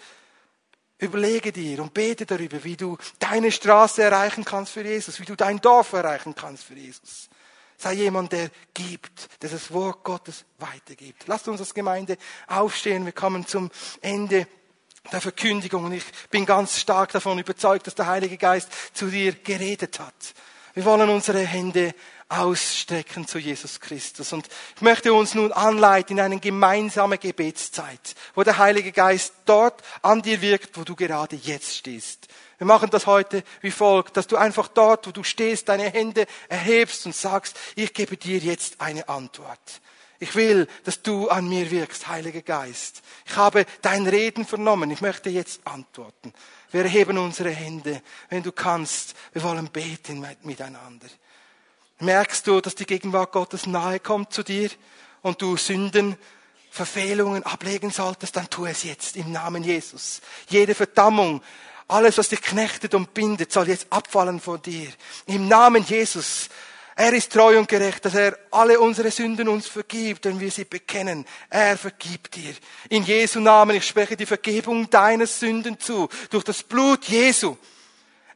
[0.99, 5.35] Überlege dir und bete darüber, wie du deine Straße erreichen kannst für Jesus, wie du
[5.35, 7.29] dein Dorf erreichen kannst für Jesus.
[7.77, 11.27] Sei jemand, der gibt, der das Wort Gottes weitergibt.
[11.27, 12.17] Lasst uns als Gemeinde
[12.47, 13.05] aufstehen.
[13.05, 13.71] Wir kommen zum
[14.01, 14.47] Ende
[15.13, 19.33] der Verkündigung und ich bin ganz stark davon überzeugt, dass der Heilige Geist zu dir
[19.33, 20.15] geredet hat.
[20.77, 21.95] Wir wollen unsere Hände
[22.29, 24.35] ausstrecken zu Jesus Christus.
[24.35, 29.83] Und ich möchte uns nun anleiten in eine gemeinsame Gebetszeit, wo der Heilige Geist dort
[30.03, 32.29] an dir wirkt, wo du gerade jetzt stehst.
[32.59, 36.27] Wir machen das heute wie folgt, dass du einfach dort, wo du stehst, deine Hände
[36.51, 39.81] erhebst und sagst, ich gebe dir jetzt eine Antwort.
[40.19, 43.03] Ich will, dass du an mir wirkst, Heiliger Geist.
[43.27, 44.91] Ich habe dein Reden vernommen.
[44.91, 46.33] Ich möchte jetzt antworten.
[46.71, 48.03] Wir erheben unsere Hände.
[48.31, 51.07] Wenn du kannst, wir wollen beten miteinander.
[51.99, 54.71] Merkst du, dass die Gegenwart Gottes nahe kommt zu dir
[55.23, 56.17] und du Sünden,
[56.71, 60.21] Verfehlungen ablegen solltest, dann tu es jetzt im Namen Jesus.
[60.49, 61.43] Jede Verdammung,
[61.89, 64.89] alles, was dich knechtet und bindet, soll jetzt abfallen von dir.
[65.27, 66.51] Im Namen Jesus.
[66.99, 70.65] Er ist treu und gerecht, dass er alle unsere Sünden uns vergibt, wenn wir sie
[70.65, 71.27] bekennen.
[71.51, 72.55] Er vergibt dir.
[72.89, 77.59] In Jesu Namen, ich spreche die Vergebung deiner Sünden zu, durch das Blut Jesu.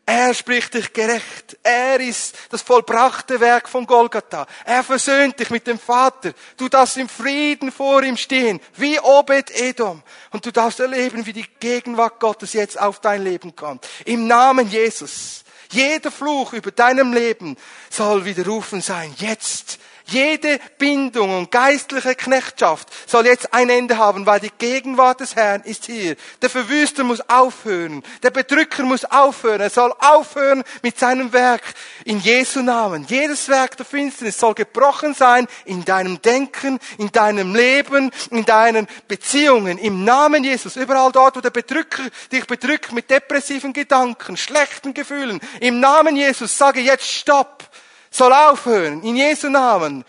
[0.04, 1.56] Er spricht dich gerecht.
[1.62, 4.46] Er ist das vollbrachte Werk von Golgatha.
[4.66, 6.32] Er versöhnt dich mit dem Vater.
[6.58, 10.02] Du darfst im Frieden vor ihm stehen, wie Obed Edom.
[10.32, 13.88] Und du darfst erleben, wie die Gegenwart Gottes jetzt auf dein Leben kommt.
[14.04, 15.44] Im Namen Jesus.
[15.70, 17.56] Jeder Fluch über deinem Leben
[17.88, 19.14] soll widerrufen sein.
[19.18, 19.78] Jetzt
[20.10, 25.62] jede Bindung und geistliche Knechtschaft soll jetzt ein Ende haben, weil die Gegenwart des Herrn
[25.62, 26.16] ist hier.
[26.42, 28.02] Der Verwüster muss aufhören.
[28.22, 29.60] Der Bedrücker muss aufhören.
[29.60, 31.62] Er soll aufhören mit seinem Werk
[32.04, 33.06] in Jesu Namen.
[33.08, 38.88] Jedes Werk der Finsternis soll gebrochen sein in deinem Denken, in deinem Leben, in deinen
[39.08, 39.78] Beziehungen.
[39.78, 40.76] Im Namen Jesus.
[40.76, 42.02] Überall dort, wo der Bedrücker
[42.32, 45.40] dich bedrückt mit depressiven Gedanken, schlechten Gefühlen.
[45.60, 47.69] Im Namen Jesus sage jetzt Stopp
[48.10, 50.04] soll aufhören, in Jesu Namen.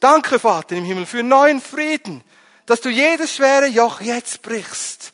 [0.00, 2.22] Danke, Vater im Himmel, für neuen Frieden,
[2.66, 5.12] dass du jedes schwere Joch jetzt brichst.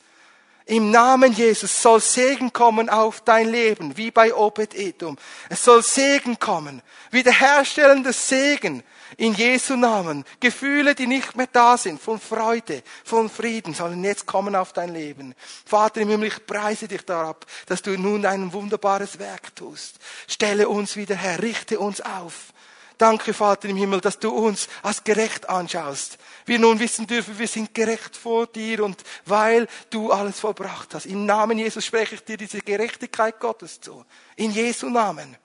[0.65, 5.17] Im Namen Jesus soll Segen kommen auf dein Leben, wie bei Obed Edom.
[5.49, 8.83] Es soll Segen kommen, wiederherstellender Segen
[9.17, 10.25] in Jesu Namen.
[10.39, 14.93] Gefühle, die nicht mehr da sind, von Freude, von Frieden, sollen jetzt kommen auf dein
[14.93, 15.35] Leben.
[15.65, 19.95] Vater im Himmel, ich preise dich darauf, dass du nun ein wunderbares Werk tust.
[20.27, 22.53] Stelle uns wieder her, richte uns auf.
[23.01, 26.19] Danke, Vater im Himmel, dass du uns als gerecht anschaust.
[26.45, 31.07] Wir nun wissen dürfen, wir sind gerecht vor dir und weil du alles vollbracht hast.
[31.07, 34.05] Im Namen Jesus spreche ich dir diese Gerechtigkeit Gottes zu.
[34.35, 35.35] In Jesu Namen.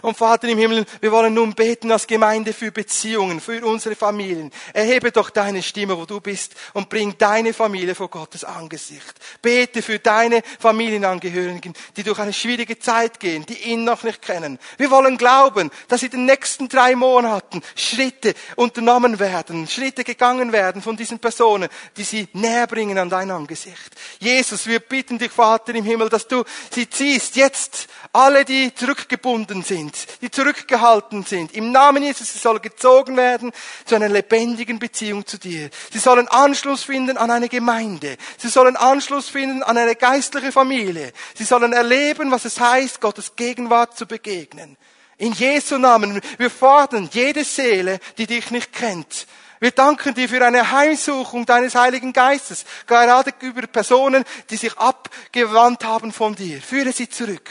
[0.00, 4.50] Und Vater im Himmel, wir wollen nun beten als Gemeinde für Beziehungen, für unsere Familien.
[4.72, 9.14] Erhebe doch deine Stimme, wo du bist, und bring deine Familie vor Gottes Angesicht.
[9.42, 14.58] Bete für deine Familienangehörigen, die durch eine schwierige Zeit gehen, die ihn noch nicht kennen.
[14.78, 20.80] Wir wollen glauben, dass in den nächsten drei Monaten Schritte unternommen werden, Schritte gegangen werden
[20.80, 23.90] von diesen Personen, die sie näher bringen an dein Angesicht.
[24.18, 29.28] Jesus, wir bitten dich, Vater im Himmel, dass du sie ziehst, jetzt alle, die zurückgebunden
[29.28, 31.52] gebunden sind, die zurückgehalten sind.
[31.52, 33.52] Im Namen Jesus, sie sollen gezogen werden
[33.84, 35.70] zu einer lebendigen Beziehung zu dir.
[35.92, 38.16] Sie sollen Anschluss finden an eine Gemeinde.
[38.36, 41.12] Sie sollen Anschluss finden an eine geistliche Familie.
[41.34, 44.76] Sie sollen erleben, was es heißt, Gottes Gegenwart zu begegnen.
[45.18, 49.26] In Jesu Namen, wir fordern jede Seele, die dich nicht kennt,
[49.60, 55.84] wir danken dir für eine Heimsuchung deines Heiligen Geistes, gerade über Personen, die sich abgewandt
[55.84, 56.62] haben von dir.
[56.62, 57.50] Führe sie zurück.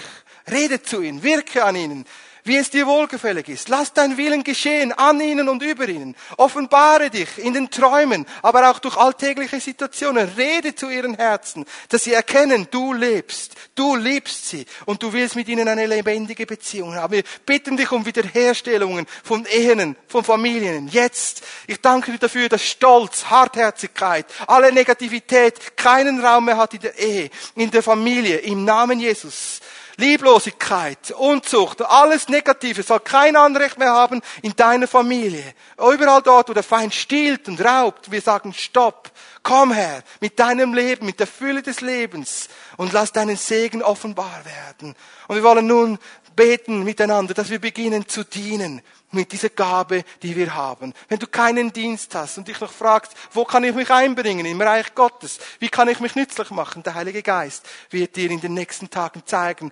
[0.52, 2.06] Rede zu ihnen, wirke an ihnen,
[2.48, 3.70] wie es dir wohlgefällig ist.
[3.70, 6.16] Lass dein Willen geschehen an ihnen und über ihnen.
[6.38, 10.30] Offenbare dich in den Träumen, aber auch durch alltägliche Situationen.
[10.38, 15.36] Rede zu ihren Herzen, dass sie erkennen, du lebst, du liebst sie und du willst
[15.36, 17.14] mit ihnen eine lebendige Beziehung haben.
[17.14, 20.88] Wir bitten dich um Wiederherstellungen von Ehen, von Familien.
[20.88, 21.44] Jetzt.
[21.68, 26.98] Ich danke dir dafür, dass Stolz, Hartherzigkeit, alle Negativität keinen Raum mehr hat in der
[26.98, 29.60] Ehe, in der Familie, im Namen Jesus.
[30.00, 35.44] Lieblosigkeit, Unzucht, alles Negative soll kein Anrecht mehr haben in deiner Familie.
[35.78, 39.10] Überall dort, wo der Feind stiehlt und raubt, wir sagen Stopp.
[39.42, 44.44] Komm her mit deinem Leben, mit der Fülle des Lebens und lass deinen Segen offenbar
[44.46, 44.96] werden.
[45.28, 45.98] Und wir wollen nun
[46.36, 48.82] beten miteinander, dass wir beginnen zu dienen
[49.12, 50.94] mit dieser Gabe, die wir haben.
[51.08, 54.62] Wenn du keinen Dienst hast und dich noch fragst, wo kann ich mich einbringen im
[54.62, 55.40] Reich Gottes?
[55.60, 56.84] Wie kann ich mich nützlich machen?
[56.84, 59.72] Der Heilige Geist wird dir in den nächsten Tagen zeigen,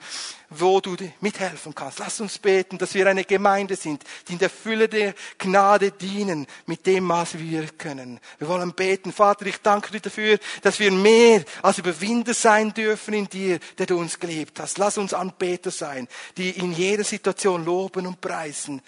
[0.50, 2.00] wo du mithelfen kannst.
[2.00, 6.48] Lass uns beten, dass wir eine Gemeinde sind, die in der Fülle der Gnade dienen,
[6.66, 8.20] mit dem Maß, wie wir können.
[8.38, 9.12] Wir wollen beten.
[9.12, 13.86] Vater, ich danke dir dafür, dass wir mehr als Überwinder sein dürfen in dir, der
[13.86, 14.78] du uns geliebt hast.
[14.78, 16.08] Lass uns Anbeter sein,
[16.38, 18.82] die in jeder Situation loben und preisen.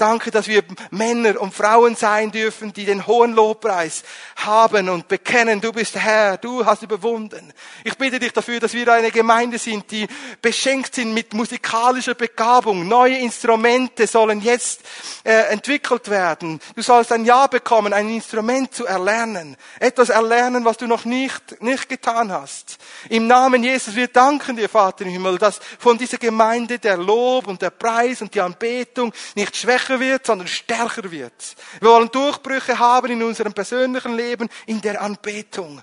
[0.00, 4.02] Danke, dass wir Männer und Frauen sein dürfen, die den hohen Lobpreis
[4.36, 7.52] haben und bekennen, du bist Herr, du hast überwunden.
[7.84, 10.08] Ich bitte dich dafür, dass wir eine Gemeinde sind, die
[10.40, 12.88] beschenkt sind mit musikalischer Begabung.
[12.88, 14.80] Neue Instrumente sollen jetzt
[15.22, 16.60] äh, entwickelt werden.
[16.74, 19.54] Du sollst ein Ja bekommen, ein Instrument zu erlernen.
[19.80, 22.78] Etwas erlernen, was du noch nicht, nicht getan hast.
[23.10, 27.48] Im Namen Jesus, wir danken dir, Vater im Himmel, dass von dieser Gemeinde der Lob
[27.48, 31.56] und der Preis und die Anbetung nicht schwächer schwächer wird, sondern stärker wird.
[31.80, 35.82] Wir wollen Durchbrüche haben in unserem persönlichen Leben, in der Anbetung.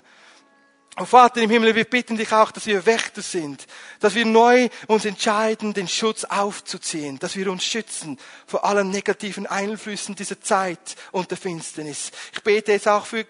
[0.96, 3.66] Und Vater im Himmel, wir bitten dich auch, dass wir Wächter sind,
[4.00, 9.46] dass wir neu uns entscheiden, den Schutz aufzuziehen, dass wir uns schützen vor allen negativen
[9.46, 12.10] Einflüssen dieser Zeit und der Finsternis.
[12.32, 13.24] Ich bete jetzt auch für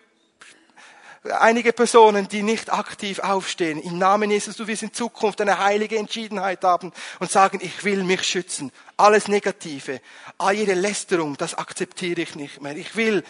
[1.38, 3.80] einige Personen, die nicht aktiv aufstehen.
[3.80, 8.04] Im Namen Jesus, du wirst in Zukunft eine heilige Entschiedenheit haben und sagen, ich will
[8.04, 8.72] mich schützen.
[8.96, 10.00] Alles Negative,
[10.38, 12.76] all jede Lästerung, das akzeptiere ich nicht mehr.
[12.76, 13.24] Ich will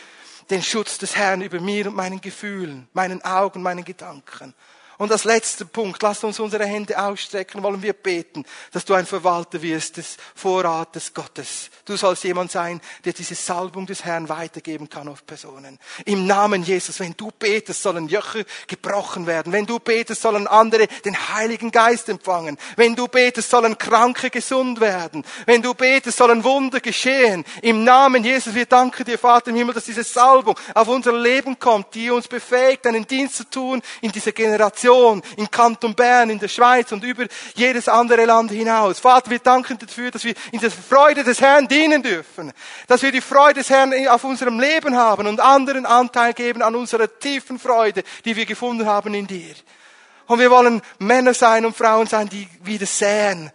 [0.51, 4.55] den Schutz des Herrn über mir und meinen Gefühlen, meinen Augen, meinen Gedanken.
[4.99, 9.07] Und als letzter Punkt, lasst uns unsere Hände ausstrecken, wollen wir beten, dass du ein
[9.07, 11.71] Verwalter wirst des Vorrates Gottes.
[11.85, 15.79] Du sollst jemand sein, der diese Salbung des Herrn weitergeben kann auf Personen.
[16.05, 19.53] Im Namen Jesus, wenn du betest, sollen Joche gebrochen werden.
[19.53, 22.59] Wenn du betest, sollen andere den Heiligen Geist empfangen.
[22.75, 25.25] Wenn du betest, sollen Kranke gesund werden.
[25.47, 27.45] Wenn du betest, sollen Wunder geschehen.
[27.63, 31.57] Im Namen Jesus, wir danken dir, Vater im Himmel, dass diese Salbung auf unser Leben
[31.57, 36.31] kommt, die uns befähigt, einen Dienst zu tun in dieser Generation Nation, in Kanton Bern,
[36.31, 38.99] in der Schweiz und über jedes andere Land hinaus.
[38.99, 42.53] Vater, wir danken dafür, dass wir in der Freude des Herrn dienen dürfen,
[42.87, 46.75] dass wir die Freude des Herrn auf unserem Leben haben und anderen Anteil geben an
[46.75, 49.55] unserer tiefen Freude, die wir gefunden haben in dir.
[50.27, 53.51] Und wir wollen Männer sein und Frauen sein, die wieder säen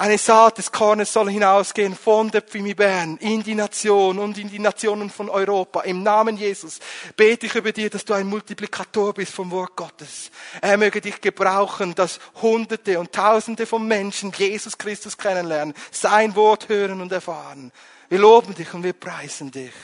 [0.00, 4.48] Eine Saat des Kornes soll hinausgehen von der Pfimi Bern in die Nation und in
[4.48, 5.80] die Nationen von Europa.
[5.80, 6.78] Im Namen Jesus
[7.16, 10.30] bete ich über dir, dass du ein Multiplikator bist vom Wort Gottes.
[10.60, 16.68] Er möge dich gebrauchen, dass Hunderte und Tausende von Menschen Jesus Christus kennenlernen, sein Wort
[16.68, 17.72] hören und erfahren.
[18.08, 19.74] Wir loben dich und wir preisen dich.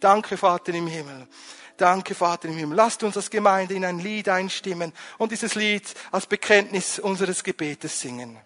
[0.00, 1.28] Danke, Vater im Himmel.
[1.76, 2.76] Danke, Vater im Himmel.
[2.76, 8.00] Lasst uns als Gemeinde in ein Lied einstimmen und dieses Lied als Bekenntnis unseres Gebetes
[8.00, 8.36] singen.